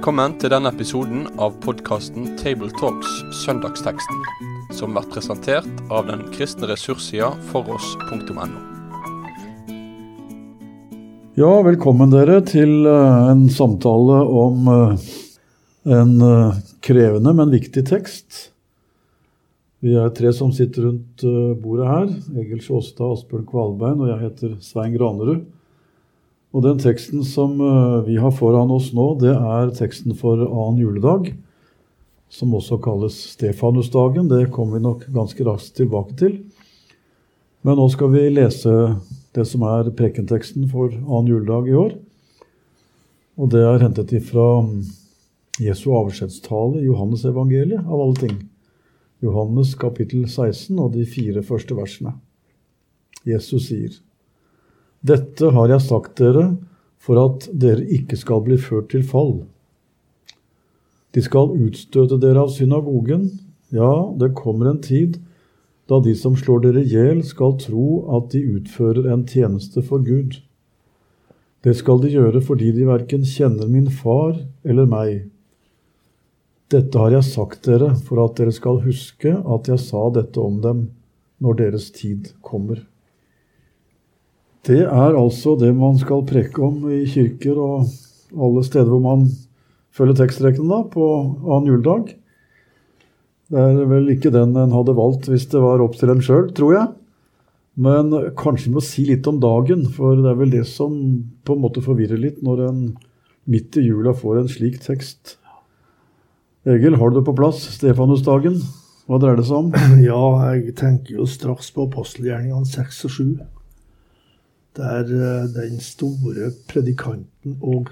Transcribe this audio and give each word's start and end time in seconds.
Velkommen 0.00 0.32
til 0.40 0.48
denne 0.48 0.70
episoden 0.72 1.26
av 1.44 1.58
podkasten 1.60 2.30
Tabletalks 2.40 3.18
Søndagsteksten, 3.42 4.22
som 4.72 4.94
blir 4.96 5.04
presentert 5.12 5.82
av 5.92 6.06
den 6.08 6.22
kristne 6.32 6.70
ressurssida 6.70 7.28
foross.no. 7.50 8.46
Ja, 11.36 11.52
velkommen 11.68 12.16
dere 12.16 12.38
til 12.48 12.88
eh, 12.88 13.28
en 13.34 13.44
samtale 13.52 14.22
om 14.40 14.72
eh, 14.72 15.06
en 15.92 16.16
eh, 16.30 16.64
krevende, 16.80 17.36
men 17.36 17.52
viktig 17.52 17.84
tekst. 17.92 18.46
Vi 19.84 20.00
er 20.00 20.16
tre 20.16 20.32
som 20.32 20.48
sitter 20.56 20.88
rundt 20.88 21.28
bordet 21.60 21.92
her. 21.92 22.08
Egil 22.40 22.64
Sjåstad, 22.64 23.18
Asbjørn 23.18 23.44
Kvalbein 23.52 24.00
og 24.00 24.14
jeg 24.14 24.22
heter 24.24 24.60
Svein 24.64 24.96
Granerud. 24.96 25.44
Og 26.50 26.64
den 26.64 26.80
teksten 26.82 27.22
som 27.26 27.60
eh, 27.62 28.00
vi 28.08 28.16
har 28.18 28.34
foran 28.34 28.72
oss 28.74 28.90
nå, 28.96 29.12
det 29.22 29.32
er 29.36 29.70
teksten 29.76 30.16
for 30.18 30.40
annen 30.42 30.80
juledag, 30.82 31.32
som 32.30 32.54
også 32.54 32.80
kalles 32.82 33.16
Stefanusdagen. 33.36 34.30
Det 34.30 34.50
kommer 34.54 34.78
vi 34.78 34.86
nok 34.86 35.06
ganske 35.14 35.46
raskt 35.46 35.76
tilbake 35.78 36.16
til. 36.18 36.40
Men 37.62 37.78
nå 37.78 37.86
skal 37.92 38.10
vi 38.14 38.26
lese 38.32 38.74
det 39.36 39.46
som 39.46 39.62
er 39.68 39.92
prekenteksten 39.94 40.66
for 40.70 40.90
annen 40.90 41.30
juledag 41.30 41.70
i 41.70 41.76
år. 41.78 41.94
Og 43.40 43.50
det 43.54 43.62
er 43.62 43.82
hentet 43.84 44.14
ifra 44.18 44.48
mm, 44.66 44.82
Jesu 45.62 45.90
avskjedstale 45.94 46.80
i 46.82 46.88
Johannesevangeliet, 46.88 47.86
av 47.86 47.94
alle 47.94 48.18
ting. 48.18 48.36
Johannes 49.22 49.76
kapittel 49.78 50.26
16 50.26 50.78
og 50.80 50.94
de 50.96 51.06
fire 51.06 51.44
første 51.46 51.78
versene. 51.78 52.16
Jesus 53.28 53.68
sier:" 53.68 54.00
Dette 55.00 55.52
har 55.54 55.72
jeg 55.72 55.86
sagt 55.86 56.18
dere 56.20 56.50
for 57.00 57.20
at 57.22 57.48
dere 57.56 57.86
ikke 57.96 58.18
skal 58.20 58.42
bli 58.44 58.58
ført 58.60 58.90
til 58.92 59.04
fall. 59.06 59.40
De 61.16 61.22
skal 61.24 61.54
utstøte 61.56 62.20
dere 62.20 62.44
av 62.44 62.52
synagogen. 62.54 63.30
Ja, 63.72 64.12
det 64.20 64.34
kommer 64.38 64.70
en 64.70 64.82
tid 64.84 65.18
da 65.90 65.98
de 66.04 66.12
som 66.14 66.36
slår 66.38 66.60
dere 66.62 66.84
i 66.84 66.92
hjel, 66.92 67.24
skal 67.26 67.56
tro 67.58 67.86
at 68.14 68.28
de 68.30 68.44
utfører 68.60 69.08
en 69.10 69.24
tjeneste 69.26 69.82
for 69.82 70.04
Gud. 70.06 70.36
Det 71.66 71.74
skal 71.80 71.98
de 72.04 72.12
gjøre 72.12 72.44
fordi 72.46 72.70
de 72.76 72.86
verken 72.86 73.26
kjenner 73.26 73.66
min 73.68 73.88
far 73.90 74.36
eller 74.62 74.86
meg. 74.86 75.26
Dette 76.70 77.00
har 77.02 77.16
jeg 77.16 77.26
sagt 77.26 77.66
dere 77.66 77.90
for 78.06 78.22
at 78.22 78.38
dere 78.38 78.54
skal 78.54 78.78
huske 78.84 79.34
at 79.34 79.72
jeg 79.72 79.82
sa 79.82 80.06
dette 80.14 80.38
om 80.38 80.60
dem 80.62 80.86
når 81.42 81.58
deres 81.64 81.90
tid 81.96 82.30
kommer. 82.46 82.84
Det 84.66 84.82
er 84.84 85.16
altså 85.16 85.54
det 85.56 85.70
man 85.72 85.96
skal 86.00 86.26
preke 86.28 86.60
om 86.60 86.82
i 86.92 87.06
kirker 87.08 87.56
og 87.56 87.86
alle 88.36 88.62
steder 88.66 88.90
hvor 88.92 89.00
man 89.04 89.28
følger 89.96 90.18
tekstrekkene 90.18 90.82
på 90.92 91.06
annen 91.48 91.70
juledag. 91.70 92.10
Det 93.50 93.60
er 93.60 93.86
vel 93.90 94.10
ikke 94.12 94.32
den 94.34 94.52
en 94.60 94.74
hadde 94.76 94.94
valgt 94.98 95.30
hvis 95.30 95.48
det 95.50 95.62
var 95.64 95.80
opp 95.82 95.96
til 95.98 96.12
en 96.12 96.20
sjøl, 96.22 96.50
tror 96.54 96.74
jeg. 96.76 96.90
Men 97.80 98.12
kanskje 98.36 98.68
vi 98.68 98.74
må 98.76 98.82
si 98.84 99.06
litt 99.08 99.26
om 99.30 99.38
dagen, 99.40 99.86
for 99.94 100.18
det 100.18 100.28
er 100.28 100.36
vel 100.38 100.52
det 100.52 100.66
som 100.68 100.92
på 101.46 101.56
en 101.56 101.62
måte 101.62 101.82
forvirrer 101.82 102.20
litt 102.20 102.42
når 102.44 102.66
en 102.66 102.82
midt 103.50 103.78
i 103.80 103.86
jula 103.86 104.12
får 104.14 104.42
en 104.42 104.50
slik 104.52 104.76
tekst. 104.84 105.38
Egil, 106.68 106.98
har 107.00 107.10
du 107.10 107.16
det 107.18 107.24
på 107.30 107.34
plass? 107.38 107.62
Stefanusdagen? 107.78 108.60
Hva 109.08 109.18
dreier 109.22 109.40
det 109.40 109.48
seg 109.48 109.64
om? 109.64 109.72
Ja, 110.10 110.52
jeg 110.52 110.76
tenker 110.78 111.16
jo 111.22 111.26
straks 111.26 111.72
på 111.72 111.88
apostelgjerningene 111.88 112.68
6 112.68 113.00
og 113.08 113.16
7 113.16 113.24
der 114.76 115.08
eh, 115.08 115.48
den 115.54 115.80
store 115.80 116.52
predikanten 116.68 117.58
og 117.60 117.90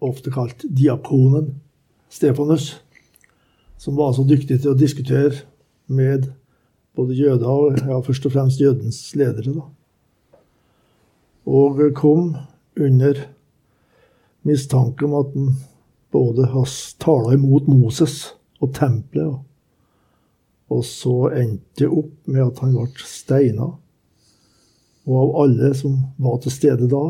ofte 0.00 0.30
kalt 0.30 0.64
diakonen 0.68 1.54
Stefanus, 2.08 2.82
som 3.78 3.96
var 3.96 4.12
så 4.16 4.24
dyktig 4.24 4.60
til 4.60 4.72
å 4.72 4.78
diskutere 4.78 5.44
med 5.86 6.30
både 6.96 7.16
jøder 7.18 7.48
og 7.48 7.80
ja, 7.80 7.98
først 8.00 8.28
og 8.28 8.34
fremst 8.36 8.60
jødens 8.60 9.00
ledere, 9.18 9.52
da. 9.52 10.40
og 11.46 11.82
kom 11.98 12.36
under 12.76 13.26
mistanke 14.46 15.04
om 15.04 15.16
at 15.18 15.34
han 15.34 15.50
både 16.14 16.46
tala 17.02 17.34
imot 17.34 17.66
Moses 17.68 18.32
og 18.62 18.72
tempelet, 18.74 19.42
og 20.72 20.84
så 20.86 21.28
endte 21.36 21.84
det 21.84 21.90
opp 21.90 22.14
med 22.30 22.46
at 22.46 22.62
han 22.64 22.74
ble 22.74 23.06
steina 23.06 23.74
og 25.06 25.16
av 25.22 25.36
alle 25.44 25.70
som 25.78 26.00
var 26.22 26.40
til 26.42 26.54
stede 26.54 26.88
da, 26.90 27.04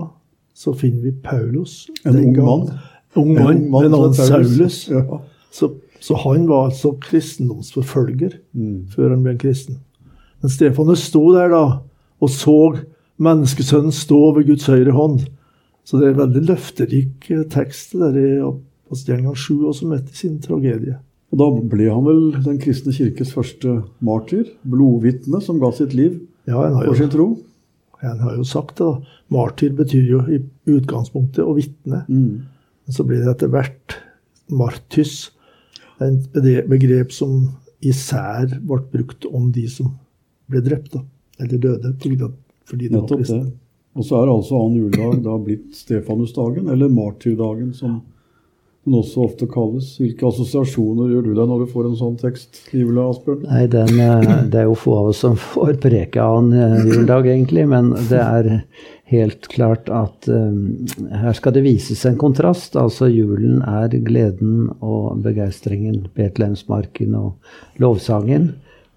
så 0.57 0.73
finner 0.77 1.09
vi 1.09 1.15
Paulus. 1.25 1.87
En 2.05 2.19
ung 2.21 2.37
mann. 2.37 2.69
Ung 3.17 3.33
mann 3.37 3.65
med 3.73 3.91
navn 3.93 4.15
Saulus. 4.17 4.87
Ja. 4.93 5.21
Så, 5.53 5.71
så, 6.01 6.17
han 6.25 6.45
var 6.49 6.71
altså 6.71 6.93
kristendomsforfølger 7.01 8.39
mm. 8.53 8.93
før 8.93 9.15
han 9.15 9.25
ble 9.25 9.37
en 9.37 9.41
kristen. 9.41 9.81
Men 10.43 10.53
Stefanus 10.53 11.07
sto 11.09 11.25
der 11.35 11.53
da 11.53 11.65
og 12.21 12.33
så 12.33 12.59
menneskesønnen 13.21 13.93
stå 13.93 14.21
ved 14.37 14.49
Guds 14.51 14.69
høyre 14.71 14.93
hånd. 14.97 15.25
Så 15.87 16.01
det 16.01 16.09
er 16.09 16.15
en 16.15 16.23
veldig 16.25 16.45
løfterik 16.51 17.29
eh, 17.33 17.45
tekst 17.53 17.95
der 17.97 18.17
i 18.19 18.29
apostelgjengen 18.45 19.37
7 19.37 19.67
også 19.71 19.89
midt 19.91 20.13
i 20.13 20.21
sin 20.21 20.39
tragedie. 20.43 20.97
Og 21.33 21.41
Da 21.41 21.49
ble 21.75 21.89
han 21.91 22.07
vel 22.07 22.23
den 22.45 22.59
kristne 22.63 22.95
kirkes 22.95 23.33
første 23.35 23.81
martyr? 24.05 24.49
Blodvitne 24.65 25.41
som 25.45 25.61
ga 25.63 25.73
sitt 25.75 25.95
liv 25.97 26.21
ja, 26.49 26.69
for 26.79 26.97
sin 26.99 27.13
tro? 27.13 27.33
En 28.05 28.21
har 28.21 28.37
jo 28.37 28.45
sagt 28.45 28.77
det, 28.79 28.85
da. 28.85 29.17
Martyr 29.33 29.73
betyr 29.77 30.11
jo 30.11 30.23
i 30.29 30.41
utgangspunktet 30.71 31.45
å 31.45 31.55
vitne. 31.57 32.03
Mm. 32.09 32.45
Men 32.87 32.97
så 32.97 33.07
blir 33.07 33.23
det 33.25 33.33
etter 33.33 33.53
hvert 33.53 33.97
martys, 34.53 35.31
et 36.05 36.37
begrep 36.69 37.15
som 37.15 37.49
især 37.81 38.51
ble 38.61 38.83
brukt 38.93 39.25
om 39.31 39.49
de 39.53 39.65
som 39.71 39.95
ble 40.51 40.61
drept, 40.65 40.93
da. 40.93 41.03
Eller 41.43 41.61
døde 41.61 41.95
fordi 42.67 42.89
de 42.89 42.99
var 42.99 43.09
kristne. 43.11 43.55
Og 43.97 44.05
så 44.05 44.19
er 44.19 44.29
altså 44.29 44.59
annen 44.61 44.83
juledag 44.83 45.23
da 45.25 45.37
blitt 45.41 45.77
Stefanusdagen, 45.77 46.69
eller 46.73 46.93
martyrdagen, 46.93 47.73
som 47.77 48.03
den 48.87 48.95
også 48.95 49.25
ofte 49.27 49.49
kalles. 49.51 49.89
Hvilke 49.99 50.29
assosiasjoner 50.29 51.11
gjør 51.11 51.25
du 51.27 51.31
deg 51.35 51.49
når 51.51 51.65
du 51.65 51.71
får 51.73 51.89
en 51.89 51.97
sånn 51.99 52.19
tekst? 52.21 52.61
Livla, 52.71 53.09
Asbjørn? 53.11 53.47
Nei, 53.51 53.65
den, 53.73 53.99
eh, 54.01 54.45
Det 54.53 54.61
er 54.61 54.69
jo 54.69 54.77
få 54.79 54.99
av 55.01 55.09
oss 55.11 55.23
som 55.25 55.35
får 55.37 55.81
preke 55.83 56.23
av 56.23 56.39
en 56.39 56.53
eh, 56.53 56.85
juledag, 56.87 57.27
egentlig. 57.27 57.67
Men 57.67 57.91
det 58.09 58.21
er 58.23 58.51
helt 59.11 59.49
klart 59.51 59.91
at 59.91 60.29
um, 60.31 60.87
her 61.11 61.35
skal 61.35 61.55
det 61.57 61.65
vises 61.67 62.05
en 62.07 62.19
kontrast. 62.19 62.79
Altså 62.79 63.11
julen 63.11 63.59
er 63.67 63.91
gleden 64.07 64.71
og 64.81 65.19
begeistringen, 65.25 66.07
Betlehemsmarken 66.15 67.15
og 67.19 67.83
lovsangen. 67.83 68.53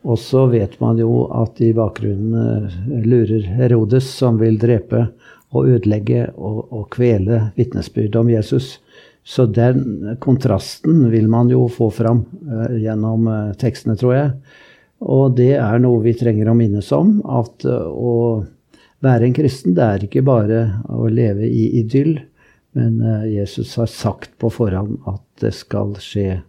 Og 0.06 0.21
så 0.21 0.45
vet 0.53 0.77
man 0.79 1.01
jo 1.01 1.25
at 1.35 1.59
i 1.61 1.73
bakgrunnen 1.75 2.69
lurer 3.03 3.41
Herodes, 3.57 4.06
som 4.06 4.38
vil 4.39 4.61
drepe 4.61 5.09
og 5.50 5.66
ødelegge 5.66 6.27
og, 6.38 6.69
og 6.71 6.85
kvele 6.94 7.50
vitnesbyrdet 7.57 8.21
om 8.21 8.29
Jesus. 8.29 8.77
Så 9.29 9.45
den 9.45 10.16
kontrasten 10.19 11.12
vil 11.12 11.28
man 11.28 11.51
jo 11.53 11.67
få 11.69 11.91
fram 11.94 12.23
uh, 12.50 12.78
gjennom 12.81 13.28
uh, 13.29 13.51
tekstene, 13.62 13.94
tror 14.00 14.16
jeg. 14.16 14.31
Og 15.06 15.35
det 15.38 15.51
er 15.62 15.78
noe 15.84 16.01
vi 16.01 16.16
trenger 16.17 16.50
å 16.50 16.56
minnes 16.57 16.90
om. 16.97 17.19
At 17.29 17.62
uh, 17.69 17.85
å 17.94 18.41
være 19.06 19.29
en 19.29 19.38
kristen, 19.38 19.78
det 19.78 19.85
er 19.85 20.07
ikke 20.07 20.25
bare 20.25 20.63
å 20.89 21.06
leve 21.13 21.45
i 21.45 21.68
idyll. 21.84 22.16
Men 22.73 23.00
Jesus 23.25 23.72
har 23.79 23.88
sagt 23.89 24.35
på 24.41 24.50
forhånd 24.53 25.00
at 25.09 25.23
det 25.41 25.56
skal 25.57 25.95
skje 26.01 26.41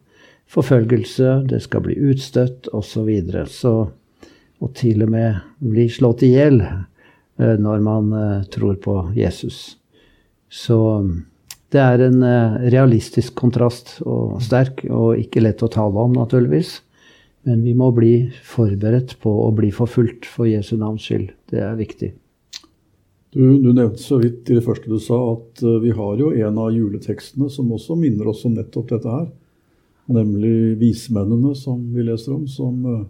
forfølgelse, 0.53 1.39
det 1.49 1.63
skal 1.65 1.85
bli 1.85 1.97
utstøtt 2.11 2.69
osv. 2.73 2.91
Så 2.91 3.05
videre. 3.07 3.47
så, 3.49 3.73
og 4.61 4.75
til 4.77 5.05
og 5.05 5.13
med 5.15 5.39
bli 5.65 5.87
slått 5.89 6.25
i 6.27 6.35
hjel 6.35 6.61
når 7.41 7.85
man 7.87 8.13
tror 8.53 8.77
på 8.85 8.99
Jesus. 9.17 9.79
Så 10.53 10.81
det 11.71 11.81
er 11.81 12.03
en 12.09 12.23
eh, 12.27 12.57
realistisk 12.73 13.37
kontrast, 13.39 13.99
og 14.03 14.41
sterk, 14.43 14.83
og 14.91 15.21
ikke 15.21 15.43
lett 15.45 15.63
å 15.63 15.71
tale 15.71 16.03
om, 16.03 16.17
naturligvis. 16.19 16.81
Men 17.49 17.63
vi 17.65 17.75
må 17.79 17.89
bli 17.97 18.15
forberedt 18.45 19.17
på 19.23 19.33
å 19.47 19.51
bli 19.57 19.71
forfulgt 19.73 20.27
for 20.29 20.51
Jesu 20.51 20.75
navns 20.81 21.07
skyld. 21.07 21.31
Det 21.51 21.63
er 21.65 21.79
viktig. 21.79 22.11
Du, 23.31 23.45
du, 23.63 23.71
nevnte 23.71 24.03
så 24.03 24.19
vidt 24.19 24.51
i 24.51 24.57
det 24.59 24.65
første 24.67 24.91
du 24.91 24.99
sa, 24.99 25.17
at 25.37 25.63
uh, 25.63 25.79
vi 25.81 25.95
har 25.95 26.19
jo 26.19 26.33
en 26.35 26.59
av 26.59 26.73
juletekstene 26.75 27.47
som 27.53 27.71
også 27.73 27.95
minner 27.97 28.33
oss 28.33 28.43
om 28.49 28.57
nettopp 28.59 28.91
dette 28.91 29.15
her. 29.15 29.29
Nemlig 30.11 30.75
vismennene 30.81 31.55
som 31.55 31.79
vi 31.95 32.03
leser 32.09 32.35
om, 32.35 32.49
som 32.51 32.83
uh, 32.83 33.05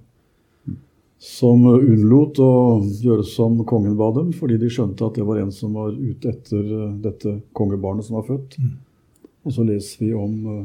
som 1.21 1.67
unnlot 1.69 2.39
å 2.41 2.53
gjøre 2.81 3.27
som 3.29 3.59
kongen 3.69 3.99
ba 3.99 4.09
dem, 4.17 4.31
fordi 4.33 4.57
de 4.61 4.71
skjønte 4.73 5.05
at 5.05 5.19
det 5.19 5.27
var 5.29 5.43
en 5.43 5.51
som 5.53 5.75
var 5.77 5.93
ute 5.93 6.33
etter 6.33 6.63
eh, 6.65 6.95
dette 7.05 7.35
kongebarnet 7.57 8.07
som 8.07 8.17
var 8.17 8.25
født. 8.31 8.57
Mm. 8.57 8.79
Og 9.45 9.53
så 9.57 9.67
leser 9.69 10.07
vi 10.07 10.15
om 10.17 10.39
eh, 10.49 10.63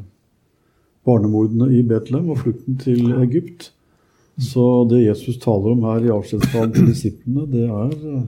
barnemordene 1.05 1.67
i 1.75 1.83
Betlehem 1.83 2.31
og 2.31 2.39
flukten 2.45 2.79
til 2.79 3.11
Egypt. 3.19 3.73
Så 4.39 4.63
det 4.87 5.03
Jesus 5.03 5.41
taler 5.43 5.75
om 5.75 5.83
her 5.89 6.07
i 6.07 6.15
avskjedstalen 6.15 6.71
til 6.75 6.89
disiplene, 6.93 7.45
det 7.51 7.67
er, 7.67 7.93
eh, 8.15 8.25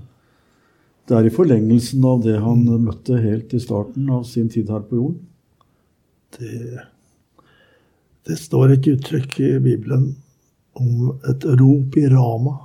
det 1.07 1.15
er 1.15 1.31
i 1.31 1.33
forlengelsen 1.39 2.11
av 2.11 2.27
det 2.27 2.37
han 2.43 2.67
møtte 2.83 3.23
helt 3.23 3.55
i 3.55 3.63
starten 3.63 4.11
av 4.11 4.27
sin 4.27 4.51
tid 4.51 4.67
her 4.75 4.83
på 4.83 4.99
jorden. 4.99 5.23
det, 6.37 6.83
det 8.27 8.35
står 8.35 8.73
et 8.73 8.87
uttrykk 8.91 9.39
i 9.39 9.53
Bibelen 9.63 10.09
om 10.77 11.11
et 11.29 11.45
rop 11.59 11.97
i 11.97 12.05
Rama. 12.11 12.55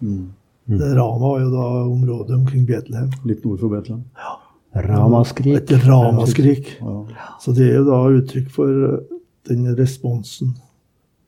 Mm. 0.00 0.32
Mm. 0.66 0.80
Rama 0.96 1.28
var 1.28 1.40
jo 1.44 1.52
da 1.52 1.66
området 1.84 2.36
omkring 2.36 2.66
Betlehem. 2.66 3.12
Litt 3.28 3.44
nord 3.44 3.60
for 3.62 3.72
Betlehem. 3.72 4.02
Ja. 4.18 4.34
Ramaskrik. 4.76 5.56
Et 5.56 5.86
ramaskrik. 5.86 6.72
Ja. 6.80 6.96
Så 7.40 7.54
det 7.56 7.70
er 7.70 7.78
jo 7.78 7.86
da 7.86 8.00
uttrykk 8.18 8.50
for 8.52 8.82
eh, 8.88 9.14
den 9.48 9.68
responsen 9.78 10.56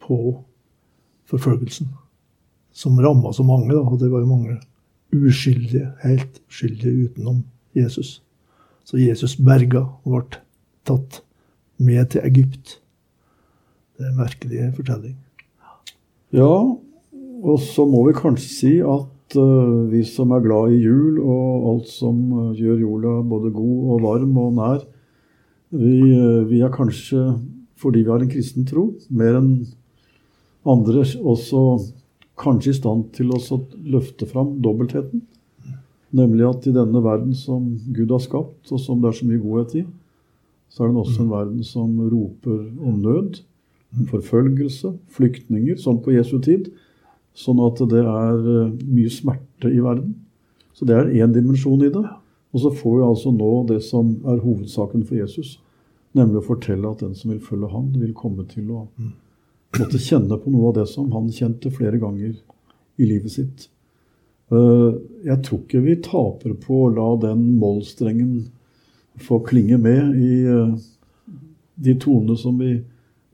på 0.05 0.19
forfølgelsen 1.29 1.89
som 2.79 3.01
ramma 3.01 3.33
så 3.33 3.43
mange. 3.47 3.73
da, 3.73 3.81
Og 3.81 3.99
det 4.01 4.11
var 4.13 4.21
jo 4.21 4.27
mange 4.27 4.59
uskyldige, 5.15 5.93
helt 6.03 6.41
uskyldige 6.49 7.09
utenom 7.09 7.45
Jesus. 7.77 8.21
Så 8.85 8.99
Jesus 9.01 9.37
berga 9.37 9.87
og 10.05 10.13
ble 10.13 10.43
tatt 10.89 11.23
med 11.79 12.13
til 12.13 12.25
Egypt. 12.25 12.79
Det 13.97 14.07
er 14.07 14.13
en 14.13 14.21
merkelig 14.21 14.69
fortelling. 14.77 15.17
Ja, 16.35 16.77
og 17.41 17.61
så 17.65 17.87
må 17.89 18.03
vi 18.05 18.13
kanskje 18.17 18.51
si 18.53 18.73
at 18.85 19.37
uh, 19.41 19.89
vi 19.89 20.03
som 20.05 20.35
er 20.37 20.43
glad 20.45 20.75
i 20.75 20.83
jul 20.83 21.17
og 21.23 21.69
alt 21.71 21.89
som 21.89 22.19
uh, 22.35 22.51
gjør 22.53 22.83
jula 22.83 23.15
både 23.25 23.53
god 23.55 23.95
og 23.95 24.03
varm 24.05 24.35
og 24.43 24.59
nær, 24.59 24.83
vi, 25.73 25.95
uh, 26.13 26.45
vi, 26.51 26.61
er 26.61 26.75
kanskje, 26.75 27.31
fordi 27.81 28.05
vi 28.05 28.13
har 28.13 28.21
en 28.21 28.33
kristen 28.35 28.69
tro, 28.69 28.91
mer 29.09 29.41
enn 29.41 29.55
andre 30.69 31.07
også 31.17 31.65
kanskje 32.39 32.75
i 32.75 32.77
stand 32.77 33.09
til 33.17 33.33
å 33.33 33.41
løfte 33.89 34.29
fram 34.29 34.59
dobbeltheten. 34.61 35.25
Nemlig 36.13 36.45
at 36.45 36.69
i 36.69 36.77
denne 36.77 37.01
verden 37.05 37.33
som 37.37 37.73
Gud 37.89 38.13
har 38.13 38.21
skapt, 38.21 38.69
og 38.69 38.85
som 38.85 39.01
det 39.01 39.15
er 39.15 39.17
så 39.17 39.29
mye 39.29 39.41
godhet 39.41 39.81
i, 39.81 39.87
så 40.69 40.85
er 40.85 40.93
den 40.93 41.01
også 41.01 41.25
en 41.25 41.33
verden 41.33 41.65
som 41.65 41.97
roper 42.05 42.67
om 42.85 43.01
nød, 43.01 43.41
forfølgelse, 44.09 44.93
flyktninger, 45.15 45.77
som 45.81 46.01
på 46.03 46.15
Jesu 46.15 46.39
tid. 46.45 46.71
Sånn 47.39 47.61
at 47.63 47.81
det 47.91 48.03
er 48.03 48.49
eh, 48.55 48.73
mye 48.89 49.13
smerte 49.13 49.71
i 49.71 49.81
verden. 49.83 50.17
Så 50.75 50.87
det 50.89 50.97
er 50.97 51.15
én 51.23 51.35
dimensjon 51.35 51.83
i 51.87 51.93
det. 51.95 52.05
Og 52.55 52.63
så 52.63 52.73
får 52.75 52.99
vi 52.99 53.07
altså 53.07 53.33
nå 53.35 53.53
det 53.69 53.81
som 53.85 54.13
er 54.29 54.43
hovedsaken 54.43 55.05
for 55.07 55.19
Jesus, 55.19 55.57
nemlig 56.17 56.41
å 56.41 56.49
fortelle 56.49 56.91
at 56.91 57.03
den 57.05 57.17
som 57.19 57.33
vil 57.33 57.43
følge 57.45 57.71
han, 57.73 57.91
vil 57.99 58.15
komme 58.17 58.47
til 58.49 58.71
å 58.73 58.85
måtte 59.77 60.01
kjenne 60.01 60.39
på 60.41 60.53
noe 60.53 60.71
av 60.71 60.79
det 60.79 60.87
som 60.91 61.11
han 61.13 61.29
kjente 61.35 61.73
flere 61.75 62.01
ganger 62.01 62.33
i 62.99 63.09
livet 63.09 63.35
sitt. 63.35 63.67
Eh, 64.49 64.93
jeg 65.29 65.43
tror 65.45 65.61
ikke 65.61 65.85
vi 65.85 65.99
taper 66.05 66.55
på 66.63 66.85
å 66.87 66.93
la 66.95 67.09
den 67.29 67.45
mollstrengen 67.61 68.47
få 69.21 69.43
klinge 69.45 69.77
med 69.83 70.17
i 70.17 70.33
eh, 70.49 70.79
de 71.85 71.95
tonene 72.01 72.39
som 72.41 72.57
vi 72.59 72.79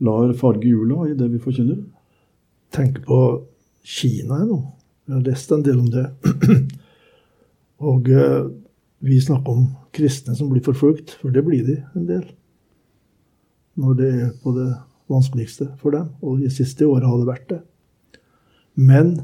lar 0.03 0.33
farge 0.39 0.69
jula 0.69 1.09
i 1.11 1.17
det 1.19 1.29
vi 1.33 1.43
forkynner. 1.43 1.83
Tenk 2.75 3.03
på 3.07 3.19
Kina 3.85 4.41
nå. 4.45 4.59
Jeg 5.05 5.15
har 5.19 5.27
lest 5.27 5.53
en 5.53 5.65
del 5.65 5.83
om 5.83 5.91
det. 5.93 6.07
Og 7.91 8.09
eh, 8.09 8.47
vi 9.05 9.21
snakker 9.21 9.53
om 9.53 9.67
kristne 9.95 10.35
som 10.37 10.49
blir 10.51 10.65
forfulgt, 10.65 11.19
for 11.21 11.35
det 11.35 11.45
blir 11.45 11.67
de 11.67 11.77
en 11.95 12.09
del. 12.09 12.25
Når 13.77 13.97
det 13.99 14.11
er 14.15 14.33
på 14.43 14.55
det 14.57 14.71
vanskeligste 15.13 15.69
for 15.81 15.95
dem. 15.95 16.09
Og 16.23 16.41
de 16.41 16.51
siste 16.53 16.87
åra 16.89 17.11
har 17.11 17.21
det 17.21 17.29
vært 17.29 17.49
det. 17.51 17.61
Men 18.75 19.15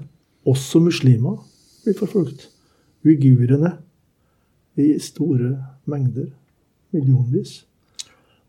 også 0.48 0.82
muslimer 0.84 1.40
blir 1.84 1.96
forfulgt. 1.98 2.48
Uigurene 3.06 3.78
i 4.76 4.92
store 5.00 5.54
mengder. 5.88 6.28
Millionvis. 6.92 7.64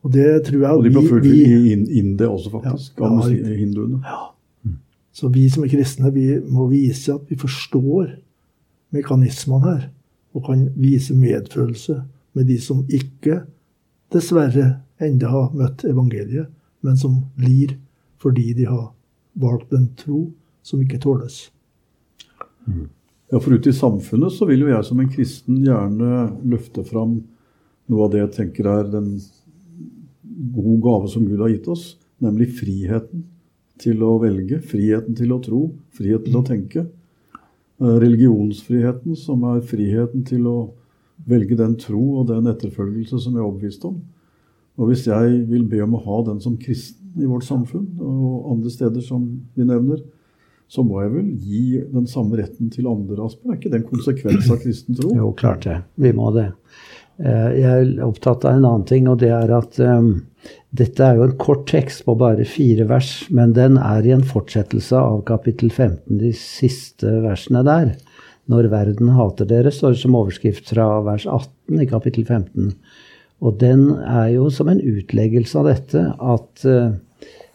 Og 0.01 0.13
det 0.13 0.27
tror 0.47 0.61
jeg 0.63 0.77
Og 0.77 0.83
de 0.83 0.89
blir 0.89 1.01
forfulgt 1.01 1.27
i 1.29 1.99
India 1.99 2.29
også, 2.29 2.51
faktisk. 2.55 2.99
Ja, 2.99 3.05
av 3.05 3.31
ja, 3.31 3.55
hinduene. 3.57 4.01
Ja. 4.05 4.21
Mm. 4.65 4.77
Så 5.13 5.29
vi 5.29 5.45
som 5.53 5.65
er 5.65 5.73
kristne, 5.73 6.13
vi 6.13 6.25
må 6.41 6.67
vise 6.71 7.13
at 7.13 7.27
vi 7.29 7.37
forstår 7.37 8.15
mekanismene 8.95 9.67
her. 9.67 9.83
Og 10.33 10.45
kan 10.47 10.69
vise 10.79 11.13
medfølelse 11.13 11.99
med 12.33 12.47
de 12.47 12.57
som 12.63 12.85
ikke, 12.89 13.43
dessverre, 14.11 14.81
enda 15.01 15.29
har 15.31 15.51
møtt 15.57 15.83
evangeliet, 15.87 16.49
men 16.81 16.97
som 16.97 17.21
lir 17.41 17.75
fordi 18.21 18.53
de 18.53 18.67
har 18.69 18.91
valgt 19.33 19.73
en 19.73 19.87
tro 19.97 20.27
som 20.63 20.81
ikke 20.81 20.99
tåles. 21.01 21.49
Mm. 22.67 22.87
Ja, 23.31 23.39
For 23.39 23.53
ute 23.55 23.71
i 23.71 23.75
samfunnet 23.75 24.33
så 24.35 24.45
vil 24.49 24.65
jo 24.65 24.71
jeg 24.71 24.85
som 24.85 24.99
en 24.99 25.11
kristen 25.11 25.61
gjerne 25.65 26.25
løfte 26.43 26.83
fram 26.87 27.21
noe 27.91 28.05
av 28.05 28.11
det 28.13 28.21
jeg 28.21 28.33
tenker 28.35 28.67
er 28.71 28.89
den 28.91 29.13
gode 30.53 30.79
gave 30.83 31.11
som 31.11 31.25
Gud 31.27 31.41
har 31.43 31.51
gitt 31.53 31.67
oss, 31.71 31.95
nemlig 32.21 32.51
friheten 32.57 33.25
til 33.81 34.03
å 34.05 34.15
velge, 34.21 34.61
friheten 34.61 35.17
til 35.17 35.33
å 35.33 35.41
tro, 35.41 35.61
friheten 35.97 36.29
til 36.29 36.39
å 36.41 36.45
tenke. 36.45 36.85
Eh, 37.81 37.97
religionsfriheten, 38.03 39.17
som 39.17 39.43
er 39.49 39.63
friheten 39.65 40.25
til 40.27 40.47
å 40.49 40.57
velge 41.25 41.57
den 41.57 41.75
tro 41.81 42.01
og 42.21 42.29
den 42.29 42.49
etterfølgelse 42.49 43.19
som 43.21 43.35
jeg 43.35 43.41
er 43.41 43.47
overbevist 43.47 43.85
om. 43.89 43.99
Og 44.79 44.89
hvis 44.89 45.05
jeg 45.09 45.43
vil 45.49 45.65
be 45.69 45.81
om 45.83 45.97
å 45.97 46.03
ha 46.05 46.23
den 46.29 46.39
som 46.41 46.57
kristen 46.61 47.21
i 47.21 47.27
vårt 47.27 47.45
samfunn, 47.45 47.89
og 47.99 48.51
andre 48.53 48.71
steder 48.73 49.03
som 49.05 49.25
vi 49.57 49.65
nevner, 49.67 50.01
så 50.71 50.85
må 50.87 51.01
jeg 51.03 51.11
vel 51.11 51.27
gi 51.43 51.63
den 51.91 52.05
samme 52.07 52.37
retten 52.39 52.69
til 52.71 52.87
andre, 52.87 53.17
Asper? 53.25 53.51
Er 53.51 53.57
ikke 53.57 53.71
det 53.73 53.81
en 53.81 53.89
konsekvens 53.89 54.47
av 54.47 54.61
kristen 54.63 54.95
tro? 54.95 55.11
Jo, 55.17 55.33
klart 55.37 55.65
det. 55.67 55.81
Vi 55.99 56.13
må 56.15 56.29
det. 56.37 56.47
Eh, 57.21 57.49
jeg 57.59 57.69
er 57.69 58.05
opptatt 58.05 58.45
av 58.47 58.57
en 58.57 58.65
annen 58.65 58.85
ting, 58.89 59.07
og 59.09 59.19
det 59.21 59.29
er 59.35 59.51
at 59.53 59.77
um, 59.83 60.13
dette 60.77 61.05
er 61.05 61.19
jo 61.19 61.27
en 61.27 61.37
kort 61.41 61.67
tekst 61.69 62.05
på 62.07 62.15
bare 62.17 62.47
fire 62.49 62.87
vers, 62.89 63.11
men 63.29 63.53
den 63.57 63.77
er 63.77 64.07
i 64.07 64.13
en 64.15 64.25
fortsettelse 64.25 64.97
av 64.97 65.21
kapittel 65.27 65.69
15, 65.69 66.17
de 66.21 66.31
siste 66.37 67.19
versene 67.21 67.61
der. 67.67 67.93
Når 68.49 68.71
verden 68.71 69.13
hater 69.13 69.45
dere, 69.47 69.71
står 69.73 69.93
det 69.93 70.01
som 70.01 70.17
overskrift 70.17 70.73
fra 70.73 70.87
vers 71.05 71.27
18 71.29 71.83
i 71.83 71.87
kapittel 71.89 72.25
15. 72.25 72.73
Og 73.41 73.57
den 73.61 73.87
er 74.01 74.31
jo 74.33 74.49
som 74.53 74.69
en 74.71 74.81
utleggelse 74.81 75.61
av 75.61 75.69
dette 75.69 76.01
at 76.17 76.65
uh, 76.65 76.95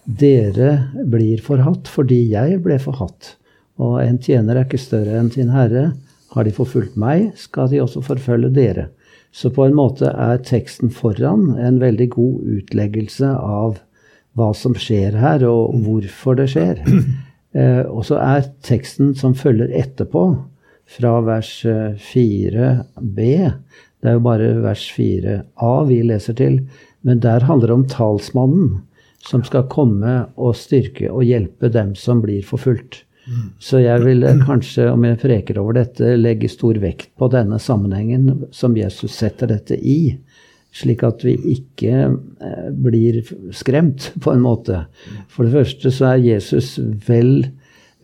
dere 0.06 0.70
blir 1.10 1.42
forhatt 1.42 1.90
fordi 1.90 2.20
jeg 2.30 2.60
ble 2.62 2.78
forhatt. 2.82 3.34
Og 3.82 3.98
en 4.04 4.20
tjener 4.22 4.56
er 4.56 4.68
ikke 4.68 4.80
større 4.80 5.18
enn 5.18 5.32
sin 5.34 5.50
herre. 5.52 5.90
Har 6.36 6.46
de 6.46 6.54
forfulgt 6.54 6.94
meg, 7.00 7.32
skal 7.38 7.68
de 7.72 7.82
også 7.82 8.02
forfølge 8.06 8.52
dere. 8.54 8.86
Så 9.36 9.50
på 9.52 9.66
en 9.66 9.76
måte 9.76 10.08
er 10.08 10.40
teksten 10.48 10.92
foran 10.94 11.50
en 11.60 11.80
veldig 11.82 12.08
god 12.14 12.56
utleggelse 12.56 13.34
av 13.36 13.76
hva 14.36 14.50
som 14.56 14.76
skjer 14.76 15.16
her, 15.20 15.44
og 15.48 15.76
hvorfor 15.84 16.38
det 16.40 16.50
skjer. 16.54 16.82
Eh, 17.56 17.86
og 17.88 18.02
så 18.04 18.18
er 18.20 18.50
teksten 18.66 19.14
som 19.16 19.32
følger 19.32 19.70
etterpå, 19.78 20.26
fra 20.86 21.12
vers 21.24 21.48
4b 21.64 23.20
Det 23.22 24.10
er 24.10 24.18
jo 24.18 24.24
bare 24.26 24.50
vers 24.60 24.82
4a 24.92 25.70
vi 25.88 26.02
leser 26.04 26.36
til, 26.36 26.58
men 27.00 27.22
der 27.24 27.46
handler 27.48 27.72
det 27.72 27.78
om 27.78 27.86
talsmannen 27.88 28.82
som 29.24 29.46
skal 29.46 29.70
komme 29.72 30.18
og 30.36 30.52
styrke 30.58 31.08
og 31.08 31.24
hjelpe 31.24 31.72
dem 31.72 31.94
som 31.96 32.20
blir 32.20 32.44
forfulgt. 32.44 33.06
Så 33.58 33.80
jeg 33.82 34.02
vil 34.04 34.22
kanskje, 34.46 34.88
om 34.92 35.04
jeg 35.06 35.18
freker 35.22 35.58
over 35.58 35.80
dette, 35.80 36.14
legge 36.18 36.50
stor 36.50 36.78
vekt 36.82 37.10
på 37.18 37.28
denne 37.32 37.58
sammenhengen 37.62 38.46
som 38.54 38.76
Jesus 38.78 39.16
setter 39.18 39.50
dette 39.50 39.78
i. 39.78 40.16
Slik 40.76 41.02
at 41.06 41.24
vi 41.24 41.34
ikke 41.54 41.92
eh, 42.06 42.66
blir 42.70 43.22
skremt, 43.56 44.10
på 44.22 44.34
en 44.34 44.44
måte. 44.44 44.84
For 45.32 45.46
det 45.46 45.56
første 45.56 45.92
så 45.94 46.12
er 46.12 46.26
Jesus 46.26 46.74
vel 47.06 47.48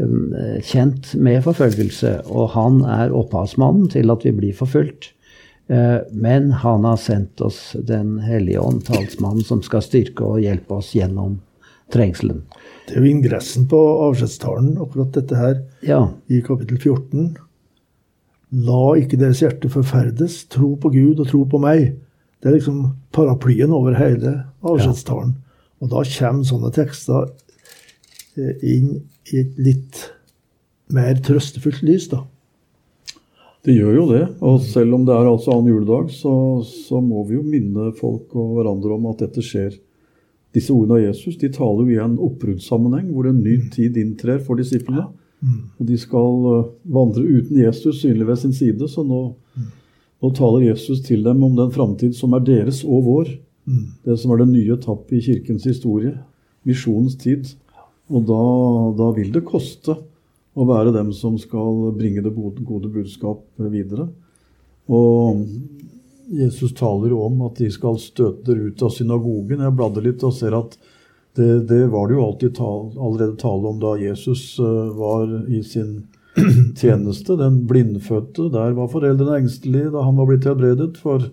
eh, 0.00 0.58
kjent 0.64 1.12
med 1.20 1.42
forfølgelse, 1.44 2.22
og 2.32 2.54
han 2.56 2.80
er 2.88 3.14
opphavsmannen 3.14 3.92
til 3.92 4.14
at 4.14 4.24
vi 4.24 4.32
blir 4.38 4.56
forfulgt. 4.56 5.12
Eh, 5.68 6.00
men 6.10 6.50
han 6.64 6.88
har 6.88 6.98
sendt 6.98 7.40
oss 7.44 7.76
Den 7.78 8.18
hellige 8.24 8.60
ånd, 8.60 8.82
talsmannen, 8.88 9.44
som 9.46 9.62
skal 9.62 9.84
styrke 9.84 10.26
og 10.26 10.42
hjelpe 10.42 10.80
oss 10.80 10.94
gjennom 10.96 11.38
trengselen. 11.92 12.42
Det 12.86 12.96
er 12.96 13.02
jo 13.02 13.10
ingressen 13.10 13.66
på 13.70 13.78
avskjedstalen, 14.08 14.76
akkurat 14.82 15.12
dette 15.16 15.38
her, 15.38 15.58
ja. 15.86 16.02
i 16.28 16.42
kapittel 16.44 16.78
14. 16.78 17.32
La 18.66 18.82
ikke 19.00 19.18
deres 19.20 19.40
hjerte 19.42 19.70
forferdes, 19.72 20.42
tro 20.52 20.74
på 20.80 20.92
Gud 20.92 21.22
og 21.22 21.30
tro 21.30 21.44
på 21.48 21.60
meg. 21.62 21.94
Det 22.42 22.50
er 22.50 22.58
liksom 22.58 22.82
paraplyen 23.14 23.72
over 23.72 23.96
hele 23.96 24.34
avskjedstalen. 24.66 25.36
Ja. 25.36 25.68
Og 25.82 25.90
da 25.90 26.02
kommer 26.06 26.46
sånne 26.46 26.70
tekster 26.74 27.30
eh, 28.38 28.58
inn 28.62 28.90
i 29.32 29.40
et 29.40 29.56
litt 29.58 30.02
mer 30.92 31.16
trøstefullt 31.24 31.82
lys, 31.86 32.08
da. 32.12 32.22
Det 33.62 33.76
gjør 33.76 33.94
jo 33.94 34.04
det. 34.10 34.22
Og 34.42 34.58
selv 34.66 34.96
om 34.98 35.06
det 35.06 35.14
er 35.14 35.28
altså 35.30 35.54
annen 35.54 35.70
juledag, 35.70 36.10
så, 36.10 36.34
så, 36.66 36.98
må 36.98 37.22
vi 37.28 37.38
jo 37.38 37.44
minne 37.46 37.92
folk 37.98 38.34
og 38.34 38.56
hverandre 38.58 38.96
om 38.96 39.06
at 39.12 39.22
dette 39.22 39.44
skjer. 39.46 39.76
Disse 40.52 40.72
ordene 40.74 40.98
av 40.98 41.06
Jesus 41.06 41.38
de 41.40 41.48
taler 41.52 41.88
jo 41.88 41.94
i 41.94 42.02
en 42.02 42.18
oppbruddssammenheng 42.20 43.08
hvor 43.12 43.28
en 43.28 43.40
ny 43.40 43.56
mm. 43.62 43.68
tid 43.72 43.96
inntrer 44.00 44.42
for 44.44 44.60
disiplene. 44.60 45.06
Mm. 45.40 45.60
Og 45.80 45.88
de 45.88 45.96
skal 45.98 46.44
uh, 46.44 46.66
vandre 46.94 47.24
uten 47.24 47.62
Jesus 47.62 48.02
synlig 48.02 48.28
ved 48.28 48.42
sin 48.42 48.52
side. 48.56 48.88
Så 48.90 49.04
nå, 49.06 49.22
mm. 49.56 49.70
nå, 50.22 50.32
taler 50.36 50.68
Jesus 50.68 51.00
til 51.06 51.24
dem 51.24 51.42
om 51.46 51.56
den 51.58 51.72
framtid 51.72 52.14
som 52.18 52.36
er 52.36 52.44
deres 52.44 52.82
og 52.84 53.08
vår. 53.08 53.32
Det 54.04 54.18
som 54.18 54.32
er 54.34 54.42
den 54.42 54.52
nye 54.56 54.76
etappe 54.76 55.16
i 55.16 55.22
kirkens 55.24 55.64
historie. 55.68 56.16
Misjonens 56.68 57.16
tid. 57.18 57.54
Og 58.12 58.26
da, 58.28 58.40
da, 58.98 59.10
vil 59.16 59.32
det 59.32 59.44
koste 59.46 59.96
å 60.52 60.66
være 60.68 60.92
dem 60.92 61.14
som 61.16 61.38
skal 61.40 61.94
bringe 61.96 62.20
det 62.24 62.34
gode 62.34 62.90
budskap 62.92 63.46
videre. 63.72 64.10
Og 64.92 65.46
Jesus 66.32 66.72
taler 66.74 67.12
jo 67.12 67.20
om 67.26 67.42
at 67.46 67.60
de 67.60 67.68
skal 67.72 68.00
støte 68.00 68.46
dere 68.48 68.72
ut 68.72 68.82
av 68.82 68.92
synagogen. 68.94 69.60
Jeg 69.60 69.76
bladde 69.76 70.04
litt 70.04 70.24
og 70.24 70.34
ser 70.36 70.56
at 70.56 70.78
det, 71.36 71.68
det 71.68 71.86
var 71.92 72.08
det 72.08 72.16
jo 72.16 72.24
alltid 72.26 72.56
tal, 72.56 72.90
allerede 72.96 73.38
tale 73.40 73.68
om 73.68 73.78
da 73.80 73.94
Jesus 74.00 74.58
uh, 74.60 74.90
var 74.96 75.30
i 75.48 75.62
sin 75.64 76.02
tjeneste. 76.80 77.36
Den 77.40 77.62
blindfødte, 77.68 78.50
der 78.52 78.74
var 78.76 78.90
foreldrene 78.92 79.38
engstelige 79.40 79.92
da 79.94 80.04
han 80.04 80.18
var 80.20 80.28
blitt 80.28 80.48
helbredet. 80.48 80.96
For 81.00 81.28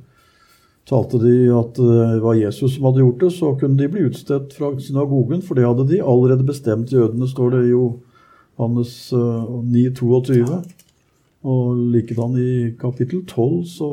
talte 0.90 1.20
de 1.22 1.36
at 1.54 1.76
det 1.78 2.22
var 2.24 2.40
Jesus 2.40 2.76
som 2.76 2.88
hadde 2.90 3.04
gjort 3.04 3.24
det, 3.24 3.32
så 3.36 3.54
kunne 3.60 3.80
de 3.80 3.90
bli 3.92 4.08
utstedt 4.08 4.56
fra 4.58 4.72
synagogen, 4.82 5.44
for 5.46 5.60
det 5.60 5.68
hadde 5.68 5.88
de 5.92 6.02
allerede 6.02 6.48
bestemt. 6.48 6.94
Jødene 6.96 7.28
står 7.30 7.56
det 7.56 7.66
i 7.68 7.74
Johannes 7.76 8.96
9, 9.14 9.86
eh, 9.86 9.94
22. 10.00 10.62
Og 11.50 11.84
likedan 11.94 12.36
i 12.40 12.72
kapittel 12.80 13.22
12 13.28 13.64
så, 13.70 13.92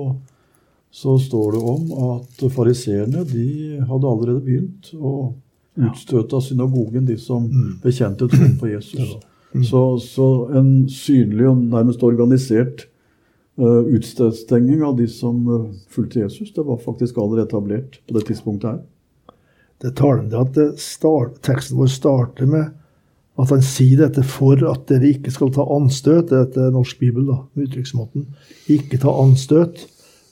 så 0.96 1.18
står 1.20 1.52
det 1.52 1.58
om 1.60 1.88
at 2.14 2.44
fariseerne 2.54 3.24
de 3.28 3.46
hadde 3.84 4.08
allerede 4.08 4.40
begynt 4.44 4.94
å 4.96 5.34
utstøte 5.76 6.38
av 6.38 6.44
synagogen 6.46 7.04
de 7.04 7.18
som 7.20 7.44
mm. 7.50 7.72
bekjente 7.82 8.28
troen 8.32 8.54
på 8.60 8.70
Jesus. 8.70 9.16
Så, 9.68 9.82
så, 10.00 10.26
en 10.56 10.86
synlig 10.92 11.46
og 11.50 11.60
nærmest 11.68 12.02
organisert 12.04 12.86
uh, 13.60 13.84
utstenging 13.92 14.82
av 14.84 14.96
de 14.98 15.06
som 15.08 15.42
uh, 15.48 15.66
fulgte 15.92 16.22
Jesus, 16.22 16.54
det 16.56 16.64
var 16.64 16.80
faktisk 16.80 17.20
allerede 17.20 17.44
etablert 17.50 17.98
på 18.08 18.16
det 18.16 18.24
tidspunktet 18.30 18.70
her. 18.70 19.36
Det 19.80 19.90
er 19.90 19.98
talende 20.00 20.40
at 20.46 20.80
start, 20.80 21.36
teksten 21.44 21.76
vår 21.76 21.92
starter 21.92 22.48
med 22.48 22.72
at 23.36 23.52
han 23.52 23.60
sier 23.64 24.00
dette 24.00 24.24
for 24.24 24.60
at 24.64 24.86
dere 24.88 25.12
ikke 25.12 25.32
skal 25.34 25.52
ta 25.52 25.66
anstøt. 25.76 26.32
Dette 26.32 26.70
er 26.70 26.72
norsk 26.72 27.04
bibel, 27.04 27.28
da, 27.28 27.42
uttrykksmåten. 27.66 28.24
Ikke 28.72 29.00
ta 29.02 29.12
anstøt. 29.12 29.84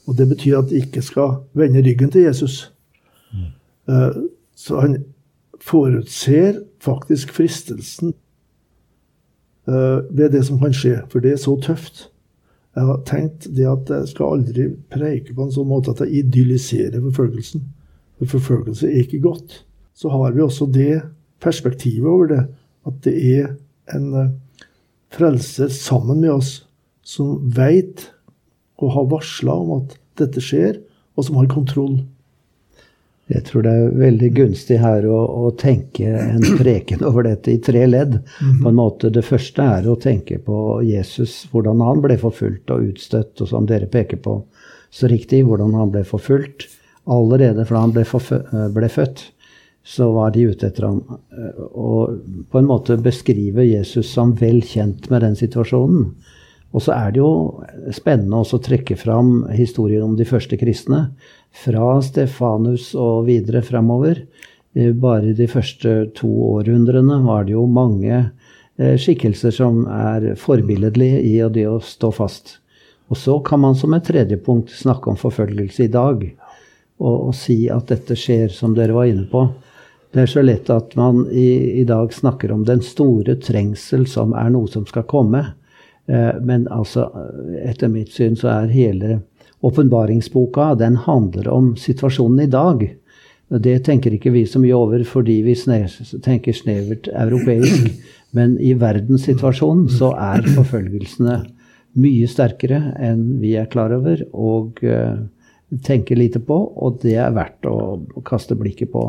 Og 0.07 0.19
det 0.19 0.29
betyr 0.29 0.59
at 0.59 0.71
de 0.71 0.81
ikke 0.83 1.03
skal 1.03 1.39
vende 1.57 1.83
ryggen 1.85 2.11
til 2.13 2.27
Jesus. 2.27 2.73
Mm. 3.33 3.51
Uh, 3.89 4.25
så 4.55 4.81
han 4.81 4.99
forutser 5.61 6.61
faktisk 6.81 7.33
fristelsen 7.33 8.15
uh, 9.69 10.05
ved 10.11 10.31
det 10.31 10.45
som 10.47 10.61
kan 10.61 10.75
skje, 10.77 11.01
for 11.09 11.25
det 11.25 11.33
er 11.33 11.41
så 11.41 11.57
tøft. 11.61 12.09
Jeg 12.75 12.89
har 12.91 13.03
tenkt 13.07 13.49
det 13.55 13.67
at 13.71 13.91
jeg 13.91 14.11
skal 14.11 14.39
aldri 14.39 14.69
preike 14.91 15.35
på 15.35 15.47
en 15.47 15.55
sånn 15.55 15.71
måte 15.71 15.95
at 15.95 16.03
jeg 16.05 16.25
idylliserer 16.25 17.01
forfølgelsen. 17.01 17.63
For 18.19 18.37
forfølgelse 18.37 18.89
er 18.91 19.05
ikke 19.05 19.23
godt. 19.25 19.61
Så 19.95 20.11
har 20.11 20.35
vi 20.35 20.43
også 20.43 20.67
det 20.75 21.03
perspektivet 21.43 22.09
over 22.11 22.31
det, 22.31 22.43
at 22.87 22.99
det 23.07 23.15
er 23.39 23.55
en 23.95 24.11
uh, 24.15 24.33
frelser 25.15 25.71
sammen 25.73 26.21
med 26.21 26.35
oss 26.35 26.53
som 27.05 27.39
veit 27.55 28.09
og 28.83 28.97
har 28.97 29.13
varsla 29.13 29.55
om 29.55 29.77
at 29.79 29.97
dette 30.19 30.43
skjer, 30.43 30.81
og 31.15 31.27
som 31.27 31.39
har 31.39 31.51
kontroll. 31.51 32.01
Jeg 33.33 33.47
tror 33.47 33.65
det 33.65 33.73
er 33.73 33.95
veldig 33.97 34.29
gunstig 34.37 34.77
her 34.83 35.07
å, 35.09 35.19
å, 35.47 35.51
tenke 35.57 36.11
en 36.13 36.43
preken 36.59 37.05
over 37.09 37.25
dette 37.25 37.55
i 37.55 37.61
tre 37.63 37.87
ledd. 37.89 38.19
Mhm. 38.21 38.59
På 38.61 38.69
en 38.69 38.79
måte 38.79 39.11
Det 39.15 39.25
første 39.25 39.65
er 39.79 39.89
å 39.89 39.97
tenke 40.01 40.39
på 40.45 40.83
Jesus, 40.85 41.47
hvordan 41.53 41.81
han 41.81 42.03
ble 42.05 42.19
forfulgt 42.21 42.71
og 42.75 42.91
utstøtt, 42.91 43.41
og 43.41 43.49
som 43.49 43.69
dere 43.71 43.89
peker 43.89 44.21
på 44.21 44.43
så 44.95 45.09
riktig, 45.11 45.45
hvordan 45.49 45.73
han 45.75 45.95
ble 45.95 46.05
forfulgt. 46.05 46.69
Allerede 47.11 47.65
fra 47.69 47.81
han 47.81 47.95
ble, 47.97 48.05
ble 48.77 48.89
født, 48.93 49.25
så 49.85 50.11
var 50.13 50.31
de 50.33 50.47
ute 50.53 50.69
etter 50.69 50.87
ham. 50.87 51.01
Og 51.73 52.21
på 52.53 52.61
en 52.61 52.69
måte 52.69 52.97
beskrive 53.01 53.67
Jesus 53.67 54.13
som 54.13 54.33
vel 54.39 54.63
kjent 54.65 55.11
med 55.13 55.25
den 55.25 55.37
situasjonen. 55.37 56.13
Og 56.75 56.83
så 56.83 56.95
er 56.97 57.13
det 57.15 57.23
jo 57.23 57.63
spennende 57.95 58.41
også 58.43 58.59
å 58.59 58.65
trekke 58.65 58.97
fram 58.99 59.45
historien 59.55 60.03
om 60.09 60.17
de 60.19 60.27
første 60.27 60.59
kristne. 60.59 61.07
Fra 61.55 62.01
Stefanus 62.03 62.91
og 62.99 63.29
videre 63.29 63.63
framover. 63.63 64.25
Eh, 64.75 64.91
bare 64.91 65.37
de 65.39 65.47
første 65.51 66.11
to 66.19 66.31
århundrene 66.51 67.21
var 67.23 67.47
det 67.47 67.55
jo 67.55 67.69
mange 67.71 68.17
eh, 68.19 68.97
skikkelser 68.99 69.55
som 69.55 69.85
er 69.87 70.33
forbilledlige 70.41 71.23
i 71.23 71.37
det 71.55 71.69
å 71.71 71.79
stå 71.79 72.11
fast. 72.15 72.59
Og 73.07 73.21
så 73.21 73.39
kan 73.47 73.63
man 73.63 73.79
som 73.79 73.95
et 73.95 74.07
tredje 74.09 74.41
punkt 74.43 74.73
snakke 74.75 75.13
om 75.13 75.21
forfølgelse 75.21 75.87
i 75.87 75.93
dag. 75.93 76.25
Og, 76.99 77.29
og 77.29 77.35
si 77.39 77.69
at 77.71 77.87
dette 77.93 78.17
skjer, 78.19 78.49
som 78.51 78.75
dere 78.75 78.97
var 78.97 79.07
inne 79.11 79.29
på. 79.31 79.47
Det 80.15 80.25
er 80.25 80.31
så 80.31 80.43
lett 80.43 80.71
at 80.71 80.95
man 80.99 81.25
i, 81.31 81.83
i 81.83 81.85
dag 81.87 82.11
snakker 82.15 82.51
om 82.55 82.63
den 82.67 82.83
store 82.87 83.37
trengsel 83.43 84.07
som 84.11 84.35
er 84.39 84.51
noe 84.55 84.71
som 84.71 84.87
skal 84.87 85.07
komme. 85.11 85.43
Eh, 86.07 86.41
men 86.41 86.67
altså, 86.69 87.09
etter 87.65 87.89
mitt 87.93 88.13
syn 88.13 88.37
så 88.37 88.51
er 88.53 88.75
hele 88.75 89.21
åpenbaringsboka 89.65 90.75
den 90.81 90.99
handler 91.07 91.49
om 91.49 91.73
situasjonen 91.81 92.45
i 92.45 92.51
dag. 92.53 92.85
Det 93.49 93.79
tenker 93.87 94.13
ikke 94.17 94.33
vi 94.35 94.45
så 94.49 94.61
mye 94.61 94.77
over 94.77 95.05
fordi 95.09 95.39
vi 95.47 95.55
tenker 96.25 96.57
snevert 96.57 97.09
europeisk. 97.09 97.89
Men 98.35 98.57
i 98.59 98.73
verdenssituasjonen 98.75 99.87
så 99.95 100.09
er 100.19 100.43
forfølgelsene 100.57 101.37
mye 102.03 102.27
sterkere 102.27 102.81
enn 102.99 103.37
vi 103.39 103.53
er 103.55 103.69
klar 103.71 103.95
over 103.95 104.25
og 104.35 104.81
uh, 104.83 105.21
tenker 105.87 106.19
lite 106.19 106.41
på, 106.43 106.57
og 106.75 106.99
det 107.05 107.15
er 107.23 107.31
verdt 107.37 107.69
å, 107.71 108.01
kaste 108.27 108.57
blikket 108.59 108.91
på. 108.91 109.05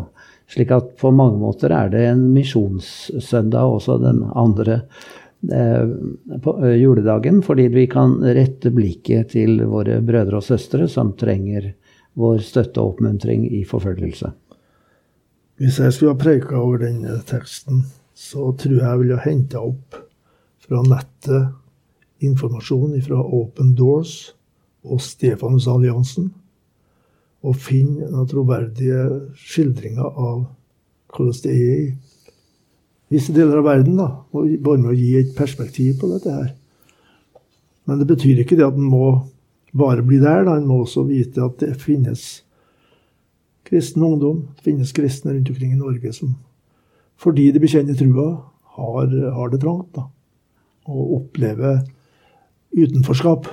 Slik 0.54 0.70
at 0.76 0.92
på 1.02 1.10
mange 1.10 1.42
måter 1.42 1.74
er 1.74 1.90
det 1.90 2.04
en 2.12 2.22
misjonssøndag 2.36 3.80
også 3.80 3.98
den 4.04 4.22
andre 4.38 4.84
Eh, 4.86 5.25
på 5.50 6.54
eh, 6.66 6.78
juledagen, 6.82 7.42
fordi 7.46 7.68
vi 7.74 7.88
kan 7.92 8.18
rette 8.24 8.72
blikket 8.74 9.34
til 9.36 9.62
våre 9.70 10.00
brødre 10.06 10.40
og 10.40 10.46
søstre 10.46 10.88
som 10.92 11.14
trenger 11.20 11.74
vår 12.16 12.40
støtte 12.46 12.82
og 12.82 12.96
oppmuntring 12.96 13.46
i 13.52 13.64
forfølgelse. 13.68 14.32
Hvis 15.60 15.80
jeg 15.80 15.94
skulle 15.96 16.16
ha 16.16 16.20
preika 16.20 16.58
over 16.60 16.84
denne 16.84 17.20
teksten, 17.28 17.86
så 18.16 18.52
tror 18.60 18.76
jeg 18.76 18.84
jeg 18.84 19.02
ville 19.04 19.20
ha 19.20 19.28
henta 19.30 19.62
opp 19.64 20.00
fra 20.66 20.82
nettet 20.88 22.26
informasjon 22.26 22.96
fra 23.06 23.20
Open 23.20 23.74
Doors 23.76 24.34
og 24.86 25.02
Stefanusalliansen, 25.04 26.32
og 27.46 27.58
finne 27.62 28.26
troverdige 28.30 29.04
skildringer 29.38 30.08
av 30.08 30.46
hvordan 31.14 31.42
det 31.44 31.54
er 31.54 31.74
i 31.76 31.90
visse 33.16 33.34
deler 33.36 33.62
av 33.62 33.70
verden. 33.70 33.98
da, 34.00 34.10
og 34.36 34.52
Bare 34.64 34.82
med 34.82 34.94
å 34.94 34.98
gi 34.98 35.16
et 35.20 35.36
perspektiv 35.38 36.00
på 36.02 36.12
dette 36.12 36.34
her. 36.34 36.52
Men 37.86 38.02
det 38.02 38.10
betyr 38.10 38.42
ikke 38.42 38.58
det 38.58 38.66
at 38.68 38.78
en 38.78 38.90
må 38.90 39.06
bare 39.76 40.04
bli 40.06 40.20
der. 40.20 40.44
da, 40.46 40.58
En 40.58 40.68
må 40.68 40.82
også 40.84 41.06
vite 41.08 41.44
at 41.44 41.60
det 41.62 41.76
finnes 41.82 42.44
kristen 43.66 44.04
ungdom, 44.04 44.48
det 44.56 44.64
finnes 44.68 44.94
kristne 44.94 45.34
rundt 45.34 45.50
omkring 45.50 45.72
i 45.74 45.80
Norge 45.80 46.14
som 46.14 46.36
fordi 47.16 47.48
de 47.56 47.62
bekjenner 47.64 47.96
trua, 47.96 48.44
har, 48.76 49.08
har 49.08 49.50
det 49.50 49.62
trangt. 49.62 49.96
da, 49.96 50.10
Og 50.92 51.14
opplever 51.16 51.80
utenforskap. 52.76 53.48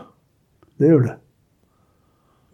Det 0.83 0.91
gjør 0.91 1.05
det. 1.07 1.15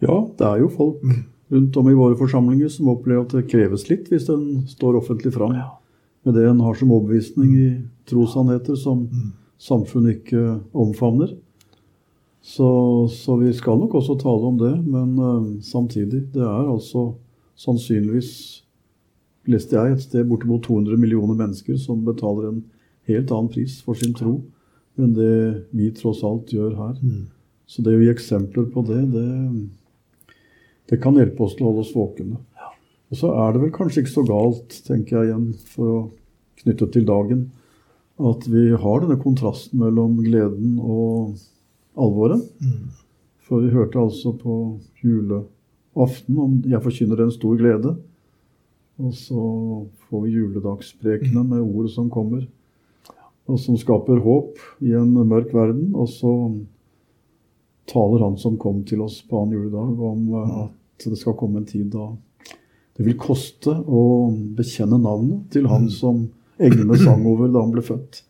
Ja, 0.05 0.27
det 0.37 0.45
er 0.45 0.61
jo 0.61 0.69
folk 0.69 1.01
mm. 1.01 1.23
rundt 1.49 1.77
om 1.81 1.89
i 1.89 1.97
våre 1.97 2.15
forsamlinger 2.15 2.69
som 2.69 2.91
opplever 2.93 3.25
at 3.25 3.33
det 3.33 3.49
kreves 3.49 3.89
litt 3.89 4.07
hvis 4.13 4.29
den 4.29 4.67
står 4.69 5.01
offentlig 5.01 5.33
fram. 5.33 5.57
Ja 5.57 5.79
med 6.23 6.35
det 6.35 6.47
en 6.49 6.63
har 6.63 6.75
som 6.75 6.91
overbevisning 6.91 7.53
i 7.55 7.69
trossannheter 8.09 8.75
som 8.79 9.05
mm. 9.07 9.29
samfunnet 9.61 10.19
ikke 10.19 10.59
omfavner. 10.73 11.35
Så, 12.41 13.07
så, 13.11 13.35
vi 13.37 13.51
skal 13.53 13.79
nok 13.79 13.97
også 13.99 14.15
tale 14.19 14.47
om 14.47 14.57
det, 14.59 14.73
men 14.87 15.17
uh, 15.19 15.61
samtidig 15.61 16.21
Det 16.33 16.41
er 16.41 16.71
altså 16.71 17.13
sannsynligvis, 17.59 18.63
leste 19.49 19.75
jeg 19.75 19.91
et 19.91 20.01
sted, 20.01 20.23
bortimot 20.27 20.63
200 20.63 20.97
millioner 20.97 21.35
mennesker 21.35 21.75
som 21.77 22.05
betaler 22.05 22.47
en 22.49 22.61
helt 23.09 23.31
annen 23.31 23.51
pris 23.51 23.81
for 23.83 23.97
sin 23.99 24.15
tro 24.15 24.39
enn 24.99 25.13
det 25.15 25.67
vi 25.75 25.89
tross 25.95 26.23
alt 26.27 26.51
gjør 26.53 26.75
her. 26.77 26.95
Mm. 27.01 27.27
Så 27.69 27.83
det 27.85 27.95
å 27.95 28.01
gi 28.01 28.09
eksempler 28.11 28.67
på 28.73 28.83
det, 28.87 29.01
det, 29.13 29.27
det 30.91 30.99
kan 31.03 31.17
hjelpe 31.19 31.45
oss 31.45 31.55
til 31.55 31.65
å 31.65 31.71
holde 31.71 31.85
oss 31.85 31.95
våkne. 31.95 32.39
Og 33.09 33.17
så 33.17 33.31
er 33.33 33.53
det 33.53 33.63
vel 33.63 33.73
kanskje 33.73 34.03
ikke 34.03 34.13
så 34.13 34.25
galt, 34.27 34.75
tenker 34.85 35.17
jeg 35.17 35.29
igjen, 35.29 35.47
for 35.73 35.93
å 35.93 36.01
knytte 36.61 36.89
til 36.93 37.07
dagen, 37.09 37.47
at 38.19 38.45
vi 38.51 38.67
har 38.75 39.01
denne 39.01 39.17
kontrasten 39.21 39.79
mellom 39.81 40.19
gleden 40.21 40.75
og 40.83 41.39
alvoret. 41.99 42.43
Mm. 42.61 42.91
For 43.47 43.63
vi 43.63 43.73
hørte 43.73 44.01
altså 44.01 44.35
på 44.37 44.77
juleaften 45.01 46.37
om 46.37 46.61
'Jeg 46.61 46.83
forkynner 46.83 47.23
en 47.23 47.31
stor 47.31 47.57
glede'. 47.57 47.97
Og 48.99 49.13
så 49.13 49.41
får 50.09 50.21
vi 50.25 50.35
juledagsprekene 50.35 51.43
med 51.43 51.63
ordet 51.63 51.91
som 51.91 52.09
kommer, 52.09 52.45
og 53.47 53.59
som 53.59 53.77
skaper 53.77 54.19
håp 54.19 54.57
i 54.81 54.91
en 54.91 55.13
mørk 55.13 55.53
verden. 55.53 55.95
Og 55.95 56.09
så 56.09 56.33
taler 57.87 58.19
han 58.19 58.37
som 58.37 58.57
kom 58.57 58.83
til 58.83 59.01
oss 59.01 59.21
på 59.23 59.39
annen 59.39 59.55
juledag, 59.55 59.99
om 59.99 60.33
at 60.35 61.05
det 61.05 61.17
skal 61.17 61.33
komme 61.33 61.57
en 61.57 61.65
tid 61.65 61.89
da 61.95 62.11
Det 62.99 63.07
vil 63.07 63.19
koste 63.19 63.71
å 63.71 64.03
bekjenne 64.57 64.99
navnet 64.99 65.47
til 65.53 65.69
han 65.71 65.87
som 65.93 66.25
englene 66.59 66.97
sang 66.99 67.23
over 67.29 67.47
da 67.47 67.63
han 67.63 67.71
ble 67.71 67.83
født. 67.85 68.25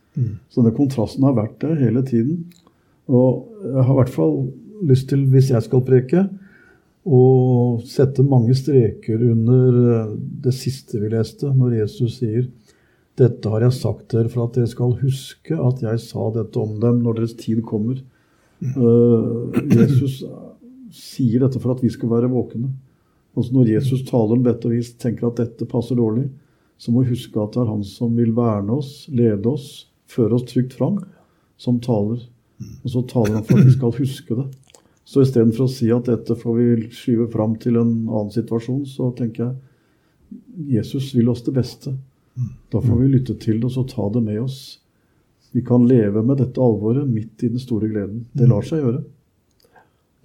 Så 0.51 0.61
den 0.61 0.75
kontrasten 0.77 1.25
har 1.25 1.37
vært 1.37 1.57
der 1.63 1.79
hele 1.79 2.03
tiden. 2.05 2.43
Og 3.09 3.49
jeg 3.65 3.85
har 3.87 3.93
i 3.95 3.99
hvert 4.03 4.13
fall 4.13 4.35
lyst 4.85 5.09
til, 5.09 5.25
hvis 5.31 5.49
jeg 5.53 5.65
skal 5.65 5.81
preke, 5.87 6.27
å 7.09 7.79
sette 7.87 8.25
mange 8.27 8.53
streker 8.57 9.21
under 9.31 9.77
eh, 9.95 10.11
det 10.43 10.53
siste 10.53 10.99
vi 11.01 11.09
leste, 11.09 11.47
når 11.47 11.79
Jesus 11.79 12.19
sier 12.19 12.49
dette 13.19 13.51
har 13.51 13.65
jeg 13.65 13.75
sagt 13.75 14.13
dere 14.13 14.29
for 14.31 14.45
at 14.45 14.55
dere 14.55 14.69
skal 14.69 14.93
huske 15.01 15.55
at 15.55 15.81
jeg 15.83 16.01
sa 16.03 16.29
dette 16.35 16.59
om 16.61 16.77
dem 16.79 17.01
når 17.03 17.17
deres 17.17 17.33
tid 17.39 17.59
kommer. 17.67 17.97
Uh, 18.59 19.51
Jesus 19.67 20.21
sier 20.95 21.43
dette 21.43 21.59
for 21.59 21.73
at 21.73 21.83
vi 21.83 21.91
skal 21.91 22.13
være 22.13 22.29
våkne. 22.31 22.71
Altså 23.37 23.53
Når 23.55 23.71
Jesus 23.75 24.03
taler 24.07 24.35
om 24.35 24.43
dette 24.45 24.67
og 24.67 24.73
vi 24.73 24.81
tenker 25.01 25.29
at 25.29 25.39
dette 25.39 25.67
passer 25.69 25.99
dårlig, 25.99 26.27
så 26.79 26.91
må 26.91 27.03
vi 27.03 27.13
huske 27.13 27.39
at 27.41 27.53
det 27.55 27.61
er 27.63 27.71
han 27.73 27.83
som 27.85 28.15
vil 28.17 28.31
verne 28.35 28.79
oss, 28.79 29.05
lede 29.11 29.51
oss, 29.51 29.89
føre 30.09 30.37
oss 30.37 30.47
trygt 30.49 30.75
fram, 30.79 31.01
som 31.59 31.79
taler. 31.83 32.23
Og 32.83 32.91
så 32.93 33.03
taler 33.07 33.39
han 33.39 33.45
for 33.47 33.59
at 33.59 33.67
vi 33.67 33.75
skal 33.75 33.95
huske 33.99 34.37
det. 34.39 34.47
Så 35.09 35.23
istedenfor 35.25 35.65
å 35.65 35.71
si 35.73 35.89
at 35.91 36.07
dette 36.07 36.35
får 36.37 36.55
vi 36.57 36.89
skyve 36.93 37.29
fram 37.33 37.55
til 37.61 37.79
en 37.79 37.93
annen 38.07 38.33
situasjon, 38.33 38.83
så 38.87 39.09
tenker 39.17 39.47
jeg 39.47 39.55
Jesus 40.77 41.09
vil 41.17 41.31
oss 41.31 41.41
det 41.45 41.55
beste. 41.55 41.95
Da 42.69 42.81
får 42.81 42.99
vi 43.01 43.07
lytte 43.15 43.35
til 43.41 43.59
det 43.59 43.71
og 43.71 43.73
så 43.73 43.85
ta 43.89 44.05
det 44.13 44.21
med 44.23 44.43
oss. 44.43 44.59
Vi 45.51 45.63
kan 45.65 45.87
leve 45.89 46.21
med 46.23 46.37
dette 46.37 46.61
alvoret 46.61 47.09
midt 47.09 47.43
i 47.43 47.49
den 47.49 47.61
store 47.61 47.89
gleden. 47.89 48.27
Det 48.37 48.47
lar 48.47 48.65
seg 48.65 48.83
gjøre. 48.83 49.01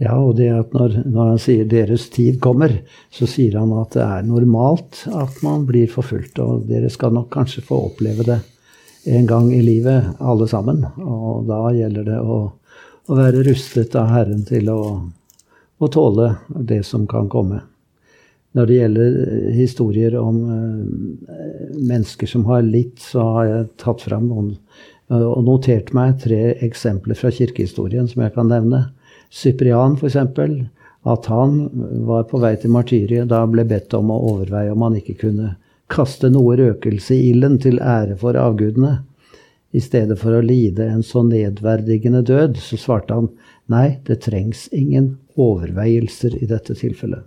Ja, 0.02 0.16
og 0.18 0.34
det 0.40 0.48
at 0.50 0.72
når, 0.74 0.96
når, 1.06 1.28
han 1.34 1.38
sier 1.38 1.68
'deres 1.70 2.08
tid 2.10 2.40
kommer', 2.42 2.80
så 3.14 3.28
sier 3.30 3.60
han 3.60 3.70
at 3.78 3.94
det 3.94 4.02
er 4.02 4.26
normalt 4.26 5.04
at 5.06 5.38
man 5.42 5.66
blir 5.68 5.86
forfulgt. 5.86 6.40
Og 6.42 6.66
dere 6.66 6.90
skal 6.90 7.14
nok 7.14 7.30
kanskje 7.30 7.62
få 7.62 7.78
oppleve 7.90 8.26
det 8.26 8.40
en 9.04 9.26
gang 9.26 9.52
i 9.54 9.62
livet, 9.62 10.16
alle 10.18 10.48
sammen. 10.48 10.82
Og 10.98 11.44
da 11.46 11.60
gjelder 11.76 12.08
det 12.08 12.18
å, 12.20 12.38
å 13.06 13.18
være 13.18 13.44
rustet 13.46 13.94
av 14.00 14.10
Herren 14.10 14.42
til 14.48 14.70
å, 14.72 14.80
å, 15.78 15.88
tåle 15.92 16.34
det 16.48 16.82
som 16.88 17.06
kan 17.06 17.28
komme. 17.28 17.60
Når 18.54 18.66
det 18.70 18.80
gjelder 18.80 19.14
eh, 19.20 19.46
historier 19.54 20.18
om 20.18 20.36
uh, 20.46 21.78
mennesker 21.78 22.30
som 22.30 22.44
har 22.46 22.62
litt, 22.62 23.00
så 23.02 23.24
har 23.36 23.48
jeg 23.50 23.70
tatt 23.82 24.04
fram 24.06 24.28
noen 24.30 24.52
uh, 25.10 25.26
og 25.26 25.42
notert 25.46 25.90
meg 25.96 26.20
tre 26.22 26.54
eksempler 26.62 27.18
fra 27.18 27.32
kirkehistorien 27.34 28.06
som 28.10 28.22
jeg 28.22 28.34
kan 28.36 28.50
nevne. 28.50 28.84
Cyprian, 29.34 29.96
f.eks. 29.98 30.16
At 31.04 31.26
han 31.26 31.56
var 32.06 32.24
på 32.30 32.38
vei 32.40 32.54
til 32.60 32.72
martyriet 32.72 33.28
da 33.28 33.42
han 33.42 33.52
ble 33.52 33.66
bedt 33.68 33.92
om 33.98 34.12
å 34.14 34.20
overveie 34.30 34.72
om 34.72 34.86
han 34.86 34.96
ikke 35.00 35.18
kunne 35.26 35.56
kaste 35.92 36.30
noe 36.32 36.56
røkelse 36.56 37.16
i 37.16 37.32
ilden 37.32 37.58
til 37.60 37.80
ære 37.82 38.16
for 38.22 38.38
avgudene. 38.40 39.02
I 39.74 39.82
stedet 39.82 40.16
for 40.20 40.36
å 40.36 40.44
lide 40.44 40.86
en 40.86 41.02
så 41.02 41.24
nedverdigende 41.26 42.22
død, 42.24 42.56
så 42.62 42.78
svarte 42.78 43.18
han 43.18 43.28
nei, 43.66 43.98
det 44.06 44.22
trengs 44.24 44.68
ingen 44.72 45.16
overveielser 45.34 46.38
i 46.38 46.48
dette 46.48 46.78
tilfellet. 46.78 47.26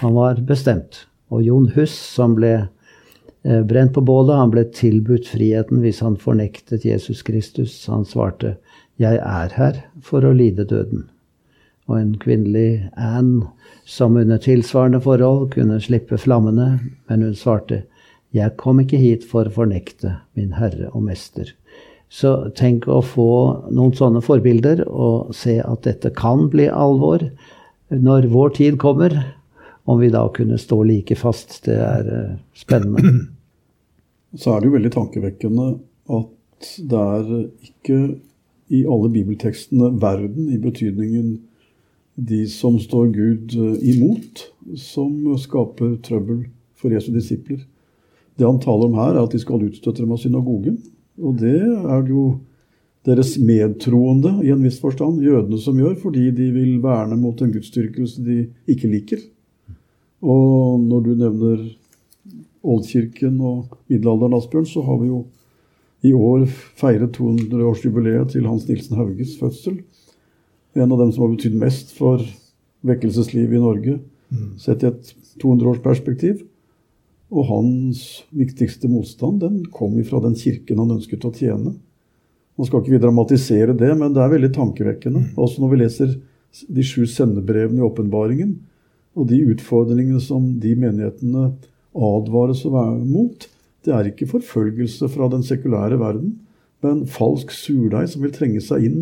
Han 0.00 0.14
var 0.14 0.40
bestemt. 0.46 1.04
Og 1.34 1.42
Jon 1.44 1.68
Hus, 1.74 1.92
som 1.92 2.38
ble 2.38 2.54
eh, 2.56 3.62
brent 3.66 3.92
på 3.96 4.06
bålet, 4.06 4.38
han 4.38 4.54
ble 4.54 4.64
tilbudt 4.74 5.28
friheten 5.34 5.82
hvis 5.82 6.00
han 6.06 6.16
fornektet 6.18 6.86
Jesus 6.86 7.24
Kristus. 7.26 7.74
Han 7.90 8.06
svarte, 8.06 8.56
'Jeg 8.96 9.18
er 9.18 9.56
her 9.58 9.84
for 10.00 10.24
å 10.24 10.32
lide 10.32 10.64
døden' 10.64 11.08
og 11.90 11.98
en 11.98 12.12
kvinnelig 12.22 12.86
Anne 12.96 13.48
som 13.90 14.16
under 14.16 14.38
tilsvarende 14.38 15.00
forhold 15.02 15.50
kunne 15.54 15.80
slippe 15.82 16.18
flammene, 16.18 16.78
men 17.10 17.22
hun 17.22 17.34
svarte, 17.34 17.82
'Jeg 18.32 18.56
kom 18.56 18.78
ikke 18.78 18.96
hit 18.96 19.24
for 19.26 19.44
å 19.44 19.50
fornekte 19.50 20.20
min 20.36 20.52
Herre 20.52 20.90
og 20.94 21.02
Mester'. 21.02 21.50
Så 22.08 22.52
tenk 22.54 22.86
å 22.86 23.02
få 23.02 23.70
noen 23.70 23.92
sånne 23.94 24.22
forbilder 24.22 24.84
og 24.86 25.34
se 25.34 25.58
at 25.58 25.82
dette 25.82 26.10
kan 26.14 26.48
bli 26.50 26.68
alvor 26.68 27.22
når 27.90 28.30
vår 28.30 28.54
tid 28.54 28.78
kommer. 28.78 29.34
Om 29.86 29.98
vi 29.98 30.08
da 30.10 30.28
kunne 30.28 30.58
stå 30.58 30.82
like 30.86 31.16
fast, 31.16 31.64
det 31.64 31.78
er 31.78 32.06
eh, 32.06 32.38
spennende. 32.54 33.26
Så 34.40 34.54
er 34.54 34.60
det 34.60 34.70
jo 34.70 34.76
veldig 34.76 34.92
tankevekkende 34.94 35.68
at 36.10 36.72
det 36.90 36.98
er 36.98 37.30
ikke 37.66 38.00
i 38.70 38.84
alle 38.86 39.10
bibeltekstene 39.10 39.90
verden 40.02 40.50
i 40.54 40.58
betydningen 40.62 41.38
de 42.28 42.44
som 42.48 42.78
står 42.80 43.06
Gud 43.14 43.54
eh, 43.56 43.88
imot, 43.94 44.44
som 44.76 45.12
skaper 45.40 45.96
trøbbel 46.04 46.44
for 46.76 46.92
Jesu 46.92 47.10
disipler. 47.14 47.62
Det 48.36 48.46
han 48.46 48.60
taler 48.60 48.88
om 48.88 48.98
her, 48.98 49.16
er 49.16 49.24
at 49.24 49.34
de 49.34 49.40
skal 49.40 49.64
utstøtte 49.66 50.04
dem 50.04 50.14
av 50.14 50.20
synagogen. 50.22 50.78
Og 51.20 51.40
det 51.40 51.58
er 51.60 52.04
det 52.04 52.12
jo 52.12 52.26
deres 53.08 53.34
medtroende 53.40 54.36
i 54.44 54.52
en 54.52 54.62
viss 54.64 54.78
forstand, 54.80 55.22
jødene, 55.24 55.58
som 55.60 55.78
gjør, 55.80 55.96
fordi 56.02 56.28
de 56.36 56.50
vil 56.52 56.78
verne 56.84 57.16
mot 57.20 57.40
en 57.40 57.52
gudsdyrkelse 57.52 58.24
de 58.24 58.42
ikke 58.70 58.90
liker. 58.92 59.22
Og 60.20 60.80
når 60.84 61.06
du 61.06 61.12
nevner 61.16 61.68
Oldkirken 62.60 63.38
og 63.40 63.78
middelalderen, 63.88 64.36
Asbjørn, 64.36 64.68
så 64.68 64.84
har 64.84 64.98
vi 65.00 65.08
jo 65.08 65.22
i 66.04 66.12
år 66.16 66.44
feiret 66.80 67.16
200-årsjubileet 67.16 68.34
til 68.34 68.48
Hans 68.48 68.66
Nilsen 68.68 68.96
Hauges 69.00 69.36
fødsel 69.40 69.80
en 70.74 70.92
av 70.92 70.98
dem 70.98 71.12
som 71.12 71.24
har 71.24 71.34
betydd 71.34 71.58
mest 71.58 71.92
for 71.96 72.22
vekkelseslivet 72.86 73.58
i 73.58 73.62
Norge, 73.62 73.98
mm. 74.30 74.48
sett 74.60 74.84
i 74.84 74.90
et 74.90 75.12
200-årsperspektiv. 75.42 76.44
Og 77.30 77.46
hans 77.46 78.02
viktigste 78.34 78.90
motstand 78.90 79.40
den 79.44 79.60
kom 79.74 79.94
fra 80.06 80.22
den 80.24 80.34
kirken 80.38 80.80
han 80.82 80.96
ønsket 80.96 81.26
å 81.26 81.32
tjene. 81.34 81.76
Nå 82.58 82.66
skal 82.66 82.82
ikke 82.82 82.96
vi 82.96 83.02
dramatisere 83.02 83.76
det, 83.78 83.92
men 83.96 84.14
det 84.14 84.22
er 84.24 84.32
veldig 84.34 84.50
tankevekkende. 84.56 85.22
Mm. 85.28 85.38
Også 85.40 85.62
når 85.62 85.72
vi 85.72 85.80
leser 85.84 86.16
de 86.66 86.84
sju 86.84 87.04
sendebrevene 87.08 87.80
i 87.80 87.86
åpenbaringen, 87.86 88.56
og 89.18 89.26
de 89.30 89.40
utfordringene 89.52 90.20
som 90.22 90.44
de 90.62 90.74
menighetene 90.78 91.50
advares 91.96 92.62
å 92.66 92.74
være 92.74 93.00
mot. 93.06 93.46
Det 93.86 93.94
er 93.94 94.10
ikke 94.10 94.28
forfølgelse 94.30 95.08
fra 95.10 95.30
den 95.32 95.42
sekulære 95.46 95.98
verden, 96.00 96.36
men 96.84 97.06
falsk 97.10 97.52
surdeig 97.54 98.10
som 98.12 98.22
vil 98.24 98.34
trenge 98.34 98.62
seg 98.64 98.86
inn 98.86 99.00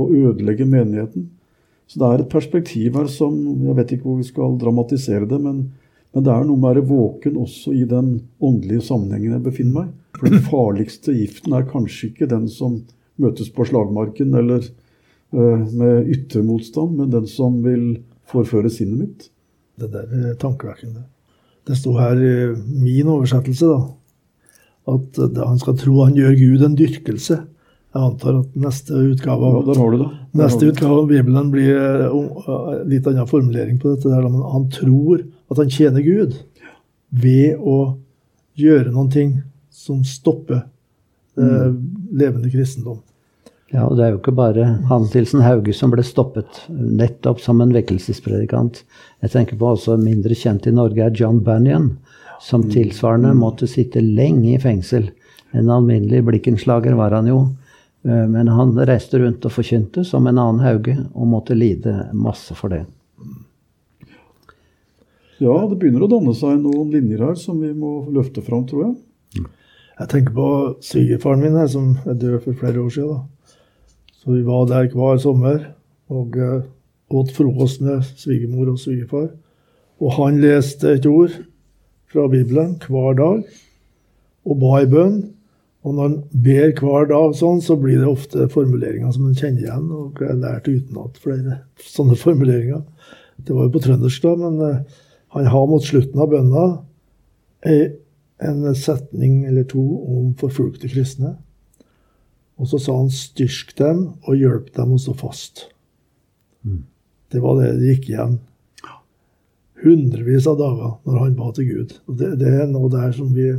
og 0.00 0.16
ødelegge 0.16 0.66
menigheten. 0.68 1.28
Så 1.90 1.98
det 2.00 2.08
er 2.08 2.22
et 2.22 2.30
perspektiv 2.30 2.94
her 2.94 3.08
som 3.10 3.34
Jeg 3.66 3.76
vet 3.76 3.92
ikke 3.94 4.06
hvor 4.06 4.20
vi 4.20 4.28
skal 4.28 4.58
dramatisere 4.60 5.26
det, 5.26 5.40
men, 5.42 5.64
men 6.14 6.26
det 6.26 6.32
er 6.32 6.44
noe 6.46 6.58
med 6.58 6.68
å 6.68 6.74
være 6.74 6.86
våken 6.86 7.40
også 7.40 7.74
i 7.74 7.82
den 7.88 8.12
åndelige 8.38 8.86
sammenhengen 8.86 9.34
jeg 9.34 9.46
befinner 9.48 9.80
meg. 9.80 9.90
For 10.18 10.30
den 10.30 10.44
farligste 10.52 11.14
giften 11.16 11.56
er 11.56 11.68
kanskje 11.70 12.12
ikke 12.12 12.30
den 12.30 12.46
som 12.50 12.80
møtes 13.20 13.50
på 13.52 13.66
slagmarken 13.68 14.34
eller 14.38 14.62
uh, 15.34 15.66
med 15.66 16.08
yttermotstand, 16.14 16.96
men 16.98 17.12
den 17.12 17.26
som 17.30 17.58
vil 17.64 18.02
forføre 18.30 18.70
sinnet 18.72 19.02
mitt. 19.02 19.30
Det 19.80 19.90
der 19.92 20.10
er 20.14 20.38
tankevekkende. 20.38 21.04
Det 21.66 21.76
sto 21.78 21.94
her 21.98 22.18
i 22.18 22.34
min 22.54 23.08
oversettelse 23.10 23.68
da, 23.68 23.80
at 24.90 25.20
han 25.36 25.60
skal 25.60 25.76
tro 25.78 26.04
han 26.04 26.16
gjør 26.16 26.38
Gud 26.38 26.64
en 26.66 26.76
dyrkelse. 26.78 27.38
Jeg 27.90 28.06
antar 28.06 28.36
at 28.38 28.58
neste 28.62 28.94
utgave 28.94 29.48
av, 29.48 29.70
ja, 29.74 30.08
neste 30.38 30.68
utgave 30.70 31.00
av 31.00 31.08
Bibelen 31.10 31.48
blir 31.50 31.74
en 31.74 32.86
litt 32.86 33.08
annen 33.10 33.26
formulering 33.26 33.80
på 33.82 33.96
dette. 33.96 34.06
der, 34.06 34.28
men 34.28 34.44
Han 34.52 34.68
tror 34.70 35.24
at 35.50 35.58
han 35.58 35.70
tjener 35.70 36.04
Gud 36.06 36.36
ved 37.10 37.58
å 37.58 37.96
gjøre 38.54 38.92
noen 38.94 39.10
ting 39.10 39.32
som 39.74 40.04
stopper 40.06 40.62
uh, 41.40 41.70
levende 42.14 42.50
kristendom. 42.52 43.00
Ja, 43.70 43.84
og 43.86 43.98
det 43.98 44.04
er 44.04 44.14
jo 44.14 44.20
ikke 44.20 44.34
bare 44.34 44.64
Hans 44.90 45.12
Nilsen 45.14 45.42
Hauge 45.46 45.74
som 45.74 45.92
ble 45.92 46.02
stoppet 46.06 46.64
nettopp 46.70 47.42
som 47.42 47.60
en 47.62 47.74
vekkelsespredikant. 47.74 48.82
Jeg 49.22 49.34
tenker 49.34 49.58
på 49.58 49.74
også 49.74 49.98
mindre 49.98 50.34
kjent 50.34 50.66
i 50.66 50.74
Norge 50.74 51.06
er 51.06 51.14
John 51.14 51.38
Bunyan, 51.46 51.92
som 52.42 52.64
mm. 52.64 52.70
tilsvarende 52.74 53.34
måtte 53.38 53.66
sitte 53.70 54.02
lenge 54.02 54.56
i 54.56 54.62
fengsel. 54.62 55.10
En 55.54 55.70
alminnelig 55.70 56.24
blikkenslager 56.26 56.98
var 56.98 57.14
han 57.14 57.30
jo. 57.30 57.40
Eh, 58.02 58.26
men 58.28 58.48
han 58.48 58.72
reiste 58.88 59.20
rundt 59.20 59.44
og 59.44 59.52
forkynte 59.52 60.04
som 60.06 60.26
en 60.26 60.38
annen 60.38 60.64
Hauge, 60.64 60.96
og 61.12 61.30
måtte 61.30 61.58
lide 61.58 62.10
masse 62.16 62.56
for 62.58 62.72
det. 62.72 62.84
Ja, 65.40 65.54
det 65.68 65.78
begynner 65.80 66.04
å 66.04 66.10
danne 66.10 66.34
seg 66.36 66.58
noen 66.60 66.90
linjer 66.92 67.22
her 67.30 67.36
som 67.40 67.62
vi 67.62 67.72
må 67.72 68.02
løfte 68.12 68.44
fram, 68.44 68.66
tror 68.68 68.90
jeg. 68.90 69.46
Jeg 70.00 70.08
tenker 70.08 70.34
på 70.36 70.48
svigerfaren 70.84 71.44
min, 71.44 71.56
her, 71.56 71.68
som 71.68 71.94
er 72.08 72.16
død 72.20 72.42
for 72.44 72.56
flere 72.60 72.80
år 72.80 72.92
siden. 72.92 73.16
Da. 73.16 73.56
Så 74.20 74.34
Vi 74.34 74.42
var 74.44 74.66
der 74.68 74.88
hver 74.92 75.20
sommer 75.20 75.62
og 76.12 76.36
uh, 76.36 76.60
åt 77.16 77.32
frokost 77.32 77.80
med 77.84 78.04
svigermor 78.20 78.72
og 78.72 78.80
svigerfar. 78.80 79.30
Og 80.00 80.12
han 80.16 80.40
leste 80.40 80.92
et 80.96 81.08
ord 81.08 81.32
fra 82.12 82.26
Bibelen 82.28 82.76
hver 82.84 83.16
dag 83.16 83.42
og 84.44 84.60
ba 84.60 84.80
i 84.80 84.88
bønn. 84.88 85.22
Og 85.80 85.96
når 85.96 86.08
en 86.10 86.16
ber 86.44 86.72
hver 86.76 87.06
dag 87.08 87.34
sånn, 87.38 87.62
så 87.64 87.76
blir 87.80 88.02
det 88.02 88.08
ofte 88.10 88.48
formuleringer 88.52 89.14
som 89.14 89.28
en 89.28 89.36
kjenner 89.36 89.64
igjen. 89.64 89.86
Og 89.96 90.20
jeg 90.20 90.28
har 90.28 90.42
lært 90.42 90.68
utenat 90.68 91.20
flere 91.22 91.60
sånne 91.80 92.18
formuleringer. 92.20 92.82
Det 93.40 93.56
var 93.56 93.68
jo 93.68 93.74
på 93.76 93.82
trøndersk, 93.86 94.26
da, 94.26 94.34
men 94.36 94.60
uh, 94.60 95.06
han 95.36 95.48
har 95.48 95.70
mot 95.70 95.84
slutten 95.84 96.20
av 96.20 96.28
bønna 96.32 96.66
en 97.64 98.60
setning 98.76 99.44
eller 99.48 99.66
to 99.68 99.80
om 99.80 100.34
forfulgte 100.40 100.88
kristne. 100.92 101.34
Og 102.60 102.68
så 102.68 102.80
sa 102.80 102.96
han 102.96 103.08
'styrk 103.12 103.72
dem 103.76 104.06
og 104.28 104.36
hjelp 104.36 104.72
dem 104.76 104.92
å 104.92 105.00
stå 105.00 105.16
fast'. 105.16 105.64
Mm. 106.64 106.84
Det 107.32 107.40
var 107.40 107.60
det 107.60 107.72
det 107.80 107.94
gikk 107.94 108.08
igjen 108.12 108.38
hundrevis 109.84 110.46
av 110.50 110.58
dager 110.60 110.96
når 111.08 111.18
han 111.24 111.36
ba 111.38 111.50
til 111.56 111.68
Gud. 111.70 111.94
Og 112.08 112.18
det, 112.20 112.34
det 112.40 112.52
er 112.62 112.70
noe 112.70 112.90
der 112.92 113.12
som 113.16 113.32
vi 113.34 113.52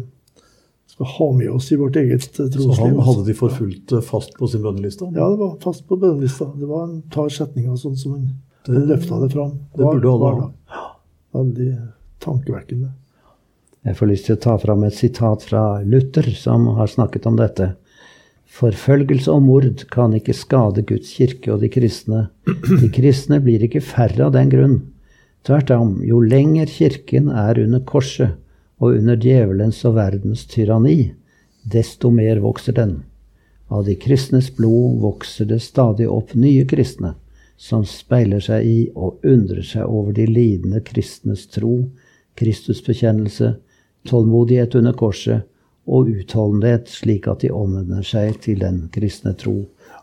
skal 0.92 1.06
ha 1.06 1.32
med 1.32 1.50
oss 1.50 1.72
i 1.72 1.76
vårt 1.80 1.96
eget 1.96 2.26
trosliv. 2.36 2.74
Så 2.76 2.82
han 2.82 3.00
hadde 3.00 3.26
de 3.28 3.36
forfulgt 3.38 3.94
fast 4.04 4.34
på 4.36 4.48
sin 4.52 4.64
bønneliste? 4.66 5.08
Ja, 5.16 5.30
det 5.32 5.40
var 5.40 5.54
fast 5.64 5.86
på 5.88 5.98
bønnelista. 6.00 6.50
Det 6.56 6.68
var 6.68 6.88
en 6.88 6.98
par 7.14 7.30
setninger 7.32 7.78
sånn 7.80 7.96
som 8.00 8.18
han, 8.18 8.26
det, 8.68 8.82
løfta 8.90 9.22
det 9.24 9.30
fram. 9.32 9.54
Det 9.78 9.86
burde 9.86 10.12
alle 10.12 10.32
ha. 10.36 10.90
Veldig 11.38 11.70
tankevekkende. 12.24 12.92
Jeg 13.88 13.98
får 13.98 14.12
lyst 14.12 14.28
til 14.28 14.36
å 14.36 14.42
ta 14.44 14.58
fram 14.62 14.84
et 14.86 14.98
sitat 14.98 15.46
fra 15.48 15.64
Luther, 15.82 16.28
som 16.38 16.68
har 16.78 16.92
snakket 16.92 17.26
om 17.30 17.40
dette. 17.40 17.72
Forfølgelse 18.52 19.32
og 19.32 19.46
mord 19.48 19.86
kan 19.96 20.14
ikke 20.14 20.36
skade 20.36 20.84
Guds 20.86 21.16
kirke 21.16 21.54
og 21.56 21.64
de 21.64 21.72
kristne. 21.72 22.28
De 22.68 22.92
kristne 22.94 23.40
blir 23.42 23.64
ikke 23.64 23.82
færre 23.82 24.28
av 24.28 24.36
den 24.36 24.52
grunn. 24.52 24.78
Tvert 25.48 25.72
om, 25.74 25.96
jo 26.06 26.20
lenger 26.22 26.70
Kirken 26.70 27.32
er 27.32 27.58
under 27.64 27.82
korset 27.88 28.36
og 28.82 28.98
under 28.98 29.16
djevelens 29.16 29.84
og 29.86 29.96
verdens 30.00 30.48
tyranni, 30.50 31.14
desto 31.64 32.10
mer 32.10 32.42
vokser 32.42 32.74
den. 32.74 32.96
Av 33.70 33.86
de 33.86 33.96
kristnes 33.96 34.50
blod 34.58 34.98
vokser 35.04 35.48
det 35.48 35.62
stadig 35.62 36.10
opp 36.10 36.34
nye 36.36 36.66
kristne, 36.68 37.14
som 37.62 37.86
speiler 37.86 38.42
seg 38.42 38.66
i 38.66 38.80
og 38.96 39.22
undrer 39.24 39.62
seg 39.64 39.86
over 39.86 40.16
de 40.18 40.26
lidende 40.26 40.82
kristnes 40.84 41.46
tro, 41.54 41.86
Kristusbekjennelse, 42.42 43.54
tålmodighet 44.10 44.76
under 44.80 44.96
korset 44.98 45.46
og 45.86 46.10
utholdenhet, 46.10 46.90
slik 46.90 47.28
at 47.30 47.46
de 47.46 47.52
omvender 47.54 48.02
seg 48.08 48.40
til 48.42 48.64
den 48.64 48.88
kristne 48.94 49.36
tro 49.38 49.60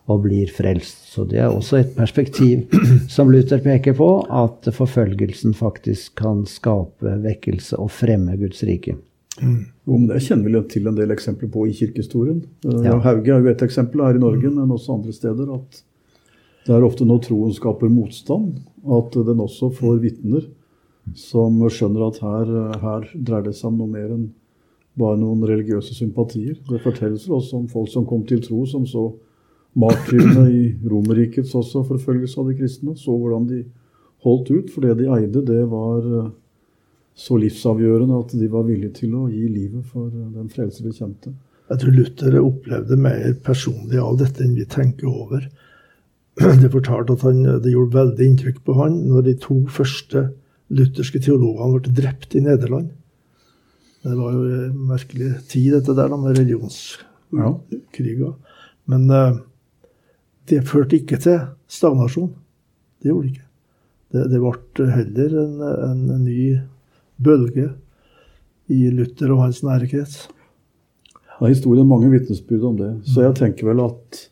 og 0.08 0.22
blir 0.24 0.48
frelst. 0.52 1.04
Så 1.12 1.24
det 1.28 1.40
er 1.42 1.52
også 1.52 1.82
et 1.82 1.92
perspektiv 1.96 2.64
som 3.14 3.30
Luther 3.32 3.60
peker 3.64 3.96
på, 3.98 4.08
at 4.24 4.70
forfølgelsen 4.74 5.56
faktisk 5.56 6.16
kan 6.22 6.46
skape 6.48 7.18
vekkelse 7.24 7.78
og 7.80 7.92
fremme 7.92 8.38
Guds 8.40 8.64
rike. 8.68 8.96
Mm. 9.38 9.66
Jo, 9.86 9.92
men 9.96 10.08
Det 10.08 10.22
kjenner 10.24 10.48
vi 10.48 10.62
til 10.72 10.88
en 10.88 10.96
del 10.96 11.12
eksempler 11.14 11.50
på 11.52 11.66
i 11.68 11.76
kirkehistorien. 11.76 12.40
Eh, 12.64 12.80
ja. 12.88 12.96
Hauge 13.04 13.34
er 13.34 13.44
jo 13.44 13.52
et 13.52 13.62
eksempel 13.62 14.02
her 14.06 14.16
i 14.16 14.22
Norge, 14.22 14.50
men 14.50 14.72
også 14.74 14.96
andre 14.96 15.12
steder. 15.12 15.52
at 15.54 15.82
Det 16.66 16.74
er 16.74 16.84
ofte 16.84 17.04
når 17.04 17.22
troen 17.28 17.52
skaper 17.54 17.92
motstand, 17.92 18.58
at 18.84 19.12
den 19.12 19.44
også 19.44 19.70
får 19.76 20.00
vitner 20.02 20.48
som 21.16 21.60
skjønner 21.70 22.08
at 22.08 22.18
her, 22.20 22.50
her 22.82 23.06
dreier 23.14 23.46
det 23.46 23.56
seg 23.56 23.70
om 23.70 23.78
noe 23.78 23.92
mer 23.92 24.10
enn 24.12 24.28
bare 24.98 25.16
noen 25.20 25.44
religiøse 25.46 25.94
sympatier. 25.94 26.58
Det 26.68 26.82
fortelles 26.82 27.28
også 27.30 27.60
om 27.60 27.68
folk 27.70 27.90
som 27.92 28.06
kom 28.08 28.24
til 28.26 28.42
tro, 28.42 28.64
som 28.66 28.86
så 28.86 29.12
martyrene 29.78 30.44
i 30.50 30.62
Romerrikets 30.90 31.54
også 31.58 31.84
forfølgelse 31.88 32.40
av 32.40 32.50
de 32.50 32.56
kristne. 32.58 32.96
Så 32.98 33.14
hvordan 33.14 33.46
de 33.50 33.62
holdt 34.26 34.50
ut, 34.50 34.70
for 34.72 34.84
det 34.84 34.98
de 34.98 35.10
eide, 35.14 35.44
det 35.46 35.62
var 35.70 36.02
eh, 36.02 36.32
så 37.18 37.38
livsavgjørende 37.38 38.18
at 38.18 38.34
de 38.38 38.48
var 38.50 38.66
villige 38.66 38.96
til 39.02 39.14
å 39.18 39.28
gi 39.30 39.46
livet 39.46 39.86
for 39.86 40.08
eh, 40.10 40.32
den 40.34 40.50
frelse 40.52 40.84
de 40.84 40.94
kjente. 40.94 41.34
Jeg 41.68 41.82
tror 41.82 41.94
Luther 41.94 42.38
opplevde 42.40 42.96
mer 43.00 43.34
personlig 43.44 44.00
av 44.00 44.18
dette 44.20 44.44
enn 44.44 44.56
vi 44.56 44.66
tenker 44.68 45.10
over. 45.10 45.48
Det 46.62 46.70
fortalte 46.72 47.16
at 47.16 47.24
han, 47.26 47.42
det 47.64 47.72
gjorde 47.72 47.98
veldig 47.98 48.26
inntrykk 48.28 48.60
på 48.66 48.76
han 48.78 49.00
når 49.08 49.24
de 49.26 49.34
to 49.42 49.56
første 49.74 50.28
lutherske 50.70 51.18
teologene 51.24 51.80
ble 51.80 51.94
drept 51.98 52.36
i 52.38 52.44
Nederland. 52.44 52.92
Det 54.06 54.14
var 54.14 54.36
jo 54.36 54.44
en 54.46 54.76
merkelig 54.86 55.32
tid, 55.50 55.72
dette 55.74 55.96
der, 55.98 56.14
med 56.14 56.38
religionskriger. 56.38 58.28
Ja. 58.28 58.30
Men 58.88 59.10
uh, 59.10 59.40
det 60.48 60.64
førte 60.68 60.98
ikke 60.98 61.18
til 61.22 61.40
stagnasjon. 61.70 62.32
Det 62.98 63.10
gjorde 63.10 63.26
det 63.26 63.34
ikke. 63.34 63.44
Det, 64.08 64.24
det 64.32 64.40
ble 64.40 64.88
heller 64.94 65.36
en, 65.42 66.00
en, 66.08 66.24
ny 66.24 66.56
bølge 67.20 67.68
i 68.72 68.88
Luther 68.94 69.34
og 69.34 69.44
hans 69.44 69.60
nære 69.66 69.88
krets. 69.90 70.22
Det 71.38 71.44
er 71.44 71.52
historien 71.52 71.86
mange 71.88 72.08
vitnesbyrd 72.10 72.64
om 72.70 72.78
det. 72.78 72.90
Så 73.06 73.26
jeg 73.26 73.36
tenker 73.38 73.68
vel 73.68 73.84
at, 73.84 74.22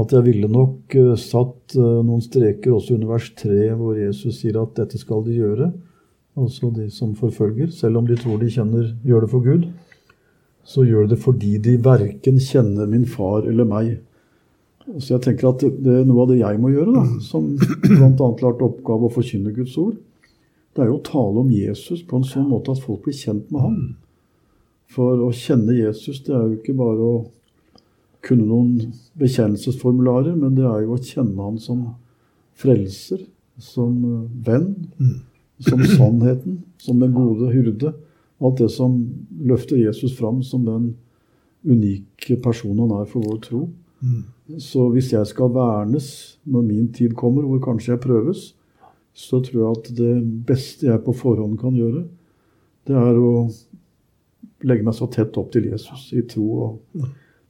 at 0.00 0.16
jeg 0.16 0.26
ville 0.26 0.48
nok 0.50 0.96
uh, 0.96 1.12
satt 1.20 1.76
uh, 1.76 2.00
noen 2.00 2.24
streker 2.24 2.72
også 2.74 2.96
under 2.96 3.12
vers 3.12 3.28
3, 3.38 3.60
hvor 3.78 4.00
Jesus 4.00 4.40
sier 4.40 4.58
at 4.62 4.74
dette 4.80 4.98
skal 4.98 5.22
de 5.28 5.36
gjøre. 5.38 5.70
Altså 6.40 6.70
de 6.74 6.88
som 6.94 7.12
forfølger. 7.18 7.70
Selv 7.74 8.00
om 8.00 8.08
de 8.08 8.16
tror 8.18 8.40
de 8.40 8.50
kjenner, 8.50 8.90
gjør 9.06 9.26
det 9.26 9.32
for 9.32 9.44
Gud, 9.44 9.68
så 10.64 10.84
gjør 10.86 11.08
det 11.10 11.18
fordi 11.20 11.56
de 11.62 11.76
verken 11.82 12.38
kjenner 12.42 12.88
min 12.88 13.06
far 13.08 13.44
eller 13.50 13.68
meg. 13.68 13.98
Så 14.86 15.14
jeg 15.14 15.22
tenker 15.26 15.50
at 15.50 15.62
det 15.62 15.96
er 16.00 16.06
Noe 16.08 16.24
av 16.24 16.30
det 16.32 16.38
jeg 16.40 16.60
må 16.60 16.70
gjøre, 16.72 16.94
da, 16.94 17.02
som 17.24 17.50
bl.a. 17.58 18.08
lærte 18.16 18.66
oppgave 18.66 19.08
å 19.08 19.12
forkynne 19.12 19.52
Guds 19.54 19.76
ord, 19.80 19.98
det 20.74 20.84
er 20.84 20.88
jo 20.88 21.00
å 21.00 21.04
tale 21.06 21.42
om 21.42 21.50
Jesus 21.52 22.04
på 22.06 22.20
en 22.20 22.26
sånn 22.26 22.48
måte 22.48 22.72
at 22.72 22.82
folk 22.82 23.04
blir 23.04 23.16
kjent 23.16 23.50
med 23.52 23.64
ham. 23.64 23.80
For 24.90 25.20
å 25.26 25.30
kjenne 25.34 25.74
Jesus, 25.76 26.22
det 26.26 26.34
er 26.34 26.46
jo 26.46 26.56
ikke 26.56 26.76
bare 26.78 27.08
å 27.10 27.16
kunne 28.26 28.46
noen 28.46 28.94
bekjennelsesformularer, 29.20 30.36
men 30.38 30.54
det 30.56 30.66
er 30.68 30.84
jo 30.84 30.96
å 30.96 31.02
kjenne 31.02 31.42
han 31.42 31.58
som 31.62 31.84
frelser, 32.60 33.24
som 33.60 33.92
eh, 34.04 34.24
venn, 34.46 34.72
som 35.66 35.82
sannheten, 35.84 36.60
som 36.80 37.00
den 37.02 37.14
gode 37.16 37.50
hyrde. 37.52 37.94
Alt 38.40 38.62
det 38.62 38.70
som 38.72 38.96
løfter 39.44 39.80
Jesus 39.80 40.14
fram 40.16 40.40
som 40.46 40.64
den 40.64 40.90
unike 41.66 42.38
personen 42.40 42.86
han 42.86 43.02
er 43.02 43.08
for 43.10 43.26
vår 43.26 43.40
tro. 43.44 43.64
Så 44.58 44.88
hvis 44.94 45.12
jeg 45.12 45.26
skal 45.28 45.52
vernes 45.54 46.38
når 46.44 46.64
min 46.66 46.88
tid 46.92 47.14
kommer, 47.18 47.46
hvor 47.46 47.60
kanskje 47.62 47.94
jeg 47.94 48.02
prøves, 48.02 48.54
så 49.14 49.40
tror 49.44 49.60
jeg 49.60 49.78
at 49.78 49.90
det 49.98 50.14
beste 50.46 50.86
jeg 50.86 51.02
på 51.04 51.14
forhånd 51.14 51.58
kan 51.60 51.76
gjøre, 51.76 52.06
det 52.88 52.96
er 52.96 53.18
å 53.20 53.50
legge 54.66 54.86
meg 54.86 54.96
så 54.96 55.08
tett 55.12 55.36
opp 55.40 55.52
til 55.52 55.68
Jesus 55.70 56.10
i 56.16 56.22
tro 56.28 56.46
og 56.64 57.04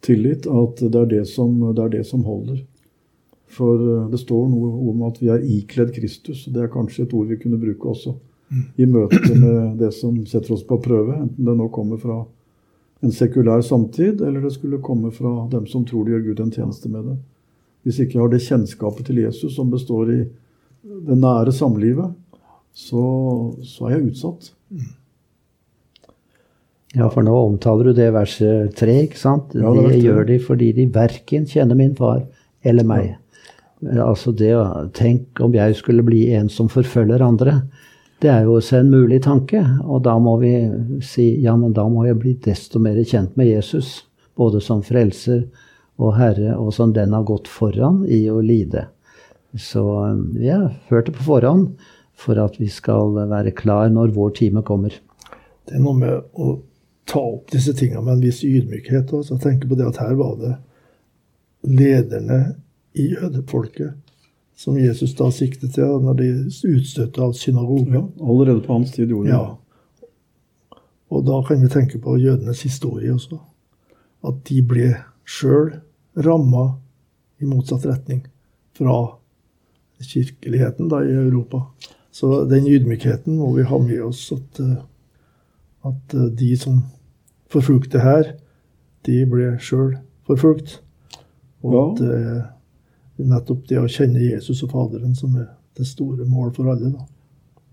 tillit 0.04 0.48
at 0.48 0.82
det 0.82 1.00
er 1.00 1.08
det 1.10 1.24
som, 1.28 1.54
det 1.74 1.84
er 1.84 1.94
det 1.98 2.04
som 2.08 2.24
holder. 2.26 2.60
For 3.50 3.80
eh, 3.82 4.08
det 4.12 4.20
står 4.22 4.48
noe 4.50 4.72
om 4.90 5.06
at 5.08 5.18
vi 5.22 5.30
er 5.32 5.44
ikledd 5.44 5.94
Kristus. 5.96 6.46
og 6.46 6.54
Det 6.54 6.64
er 6.64 6.72
kanskje 6.72 7.04
et 7.06 7.14
ord 7.16 7.30
vi 7.30 7.38
kunne 7.40 7.60
bruke 7.60 7.90
også 7.90 8.14
i 8.78 8.86
møte 8.86 9.34
med 9.38 9.78
det 9.78 9.92
som 9.94 10.16
setter 10.26 10.56
oss 10.56 10.64
på 10.66 10.80
prøve, 10.82 11.14
enten 11.22 11.46
det 11.46 11.54
nå 11.54 11.68
kommer 11.70 12.00
fra 12.02 12.24
en 13.00 13.12
sekulær 13.14 13.62
samtid, 13.64 14.20
eller 14.20 14.44
det 14.44 14.52
skulle 14.54 14.82
komme 14.84 15.10
fra 15.14 15.46
dem 15.52 15.66
som 15.70 15.86
tror 15.88 16.04
de 16.04 16.14
gjør 16.14 16.26
Gud 16.28 16.40
en 16.44 16.52
tjeneste 16.52 16.90
med 16.92 17.08
det. 17.08 17.16
Hvis 17.84 18.00
ikke 18.02 18.18
jeg 18.18 18.22
har 18.22 18.32
det 18.32 18.42
kjennskapet 18.44 19.08
til 19.08 19.22
Jesus 19.22 19.54
som 19.56 19.70
består 19.72 20.12
i 20.12 20.20
det 21.06 21.16
nære 21.16 21.52
samlivet, 21.56 22.12
så, 22.76 23.04
så 23.64 23.88
er 23.88 23.96
jeg 23.96 24.10
utsatt. 24.12 24.50
Ja, 26.96 27.06
for 27.06 27.22
nå 27.22 27.32
omtaler 27.38 27.90
du 27.90 27.96
det 27.96 28.10
verset 28.14 28.74
tre, 28.78 28.96
ikke 29.06 29.18
sant? 29.20 29.54
Ja, 29.54 29.70
det, 29.76 29.86
det 29.94 30.02
gjør 30.02 30.24
de 30.26 30.38
fordi 30.42 30.70
de 30.76 30.88
verken 30.92 31.46
kjenner 31.48 31.78
min 31.78 31.94
far 31.98 32.24
eller 32.66 32.86
meg. 32.86 33.12
Ja. 33.80 34.10
Altså 34.10 34.34
det 34.36 34.52
Tenk 34.98 35.40
om 35.40 35.54
jeg 35.56 35.78
skulle 35.78 36.04
bli 36.04 36.26
en 36.36 36.50
som 36.52 36.68
forfølger 36.68 37.22
andre. 37.24 37.62
Det 38.20 38.28
er 38.28 38.44
jo 38.44 38.58
også 38.58 38.82
en 38.82 38.90
mulig 38.92 39.22
tanke, 39.24 39.62
og 39.80 40.02
da 40.04 40.18
må 40.20 40.34
vi 40.42 40.52
si 41.04 41.30
ja, 41.40 41.54
men 41.56 41.72
da 41.72 41.86
må 41.88 42.04
jeg 42.04 42.18
bli 42.20 42.34
desto 42.44 42.80
mer 42.82 42.98
kjent 43.00 43.38
med 43.40 43.48
Jesus. 43.48 44.02
Både 44.36 44.60
som 44.60 44.82
frelser 44.84 45.46
og 46.00 46.14
herre, 46.18 46.52
og 46.60 46.74
som 46.76 46.92
den 46.96 47.14
har 47.16 47.24
gått 47.28 47.48
foran 47.48 48.02
i 48.04 48.26
å 48.28 48.42
lide. 48.44 48.86
Så 49.56 49.82
vi 50.36 50.50
har 50.52 50.68
ført 50.88 51.08
det 51.08 51.16
på 51.16 51.26
forhånd 51.30 51.72
for 52.20 52.36
at 52.42 52.58
vi 52.60 52.68
skal 52.68 53.16
være 53.30 53.54
klar 53.56 53.88
når 53.92 54.12
vår 54.16 54.36
time 54.36 54.62
kommer. 54.68 54.92
Det 55.64 55.78
er 55.78 55.84
noe 55.84 55.96
med 55.96 56.36
å 56.36 56.58
ta 57.08 57.22
opp 57.24 57.48
disse 57.54 57.72
tingene 57.76 58.04
med 58.04 58.18
en 58.18 58.24
viss 58.26 58.42
ydmykhet. 58.44 59.12
Også. 59.16 59.38
Jeg 59.38 59.44
tenker 59.46 59.72
på 59.72 59.80
det 59.80 59.88
at 59.88 60.02
her 60.04 60.12
var 60.20 60.36
det 60.40 60.54
lederne 61.72 62.40
i 63.00 63.10
jødefolket 63.14 63.96
som 64.60 64.76
Jesus 64.76 65.14
da 65.16 65.30
siktet 65.32 65.72
til 65.78 66.02
når 66.04 66.18
de 66.18 66.28
utstøtte 66.68 67.22
av 67.24 67.32
synagogen. 67.38 68.10
Allerede 68.20 68.60
på 68.66 68.74
hans 68.76 68.92
tid 68.92 69.08
gjorde 69.08 69.30
de 69.30 69.32
ja. 69.32 69.54
Og 71.10 71.24
da 71.26 71.38
kan 71.46 71.62
vi 71.62 71.70
tenke 71.72 71.98
på 71.98 72.18
jødenes 72.20 72.60
historie 72.62 73.12
også. 73.14 73.40
At 74.26 74.44
de 74.50 74.60
ble 74.62 74.92
sjøl 75.24 75.72
ramma 76.26 76.66
i 77.40 77.48
motsatt 77.48 77.88
retning 77.88 78.20
fra 78.76 78.98
kirkeligheten 80.04 80.92
da 80.92 81.00
i 81.08 81.16
Europa. 81.16 81.64
Så 82.12 82.44
den 82.50 82.68
ydmykheten 82.68 83.40
må 83.40 83.54
vi 83.56 83.64
ha 83.66 83.80
med 83.80 84.04
oss. 84.10 84.22
At, 84.36 84.60
eh, 84.60 84.76
at 85.88 86.14
eh, 86.14 86.30
de 86.36 86.52
som 86.60 86.84
forfulgte 87.50 88.04
her, 88.04 88.34
de 89.08 89.24
ble 89.26 89.54
sjøl 89.62 89.96
forfulgt. 90.28 90.82
Og 91.64 92.00
ja. 92.04 92.40
Nettopp 93.28 93.66
det 93.68 93.80
å 93.80 93.88
kjenne 93.90 94.22
Jesus 94.22 94.62
og 94.64 94.72
Faderen 94.74 95.16
som 95.18 95.34
er 95.36 95.48
det 95.76 95.86
store 95.88 96.26
mål 96.28 96.52
for 96.56 96.70
alle. 96.72 96.92
da. 96.94 97.06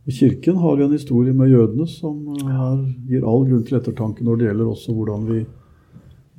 Kirken 0.08 0.56
har 0.58 0.80
jo 0.80 0.86
en 0.86 0.96
historie 0.96 1.34
med 1.36 1.52
jødene 1.52 1.88
som 1.92 2.16
er, 2.32 2.84
gir 3.10 3.26
all 3.28 3.44
grunn 3.48 3.66
til 3.68 3.80
ettertanke 3.80 4.24
når 4.24 4.38
det 4.38 4.46
gjelder 4.48 4.70
også 4.72 4.96
hvordan 4.96 5.26
vi 5.28 5.42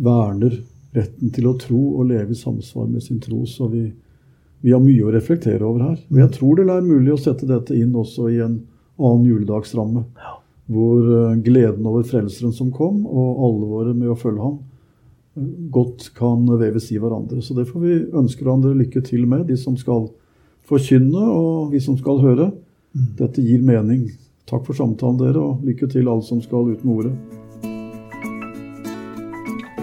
verner 0.09 0.57
retten 0.97 1.35
til 1.35 1.51
å 1.51 1.57
tro 1.61 1.81
og 1.99 2.09
leve 2.09 2.33
i 2.33 2.39
samsvar 2.39 2.89
med 2.89 3.05
sin 3.05 3.21
tro. 3.21 3.43
Så 3.47 3.69
vi, 3.69 3.85
vi 4.65 4.73
har 4.73 4.81
mye 4.81 5.05
å 5.05 5.13
reflektere 5.13 5.61
over 5.67 5.85
her. 5.91 6.01
Men 6.09 6.25
jeg 6.25 6.35
tror 6.39 6.57
det 6.57 6.69
er 6.73 6.87
mulig 6.87 7.13
å 7.13 7.21
sette 7.21 7.49
dette 7.49 7.77
inn 7.77 7.93
også 7.93 8.31
i 8.33 8.41
en 8.41 8.57
annen 8.97 9.29
juledagsramme. 9.29 10.07
Hvor 10.69 11.13
eh, 11.19 11.37
gleden 11.45 11.87
over 11.89 12.09
Frelseren 12.09 12.57
som 12.57 12.73
kom, 12.73 13.05
og 13.05 13.45
alvoret 13.51 13.97
med 13.97 14.13
å 14.13 14.19
følge 14.19 14.45
ham, 14.45 14.59
godt 15.73 16.11
kan 16.19 16.47
veves 16.61 16.91
i 16.93 17.01
hverandre. 17.01 17.43
Så 17.43 17.57
det 17.57 17.69
får 17.71 17.85
vi 17.85 17.99
ønske 18.17 18.45
hverandre 18.45 18.77
lykke 18.79 19.03
til 19.07 19.27
med, 19.29 19.47
de 19.49 19.57
som 19.61 19.77
skal 19.79 20.09
forkynne, 20.69 21.23
og 21.23 21.73
vi 21.73 21.81
som 21.81 21.99
skal 22.01 22.21
høre. 22.25 22.51
Mm. 22.97 23.11
Dette 23.21 23.45
gir 23.45 23.65
mening. 23.65 24.09
Takk 24.49 24.65
for 24.67 24.77
samtalen, 24.77 25.21
dere, 25.21 25.43
og 25.43 25.65
lykke 25.67 25.89
til 25.93 26.09
alle 26.09 26.25
som 26.25 26.41
skal 26.45 26.73
ut 26.73 26.85
med 26.85 26.95
ordet. 27.03 27.15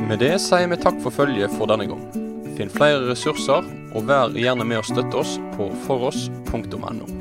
Med 0.06 0.22
det 0.22 0.36
sier 0.42 0.70
vi 0.70 0.78
takk 0.78 1.00
for 1.02 1.14
følget 1.14 1.54
for 1.58 1.70
denne 1.70 1.90
gang. 1.90 2.04
Finn 2.56 2.72
flere 2.72 3.04
ressurser, 3.10 3.66
og 3.96 4.10
vær 4.10 4.34
gjerne 4.38 4.68
med 4.68 4.84
å 4.84 4.88
støtte 4.88 5.22
oss 5.22 5.38
på 5.58 5.72
foross.no. 5.88 7.15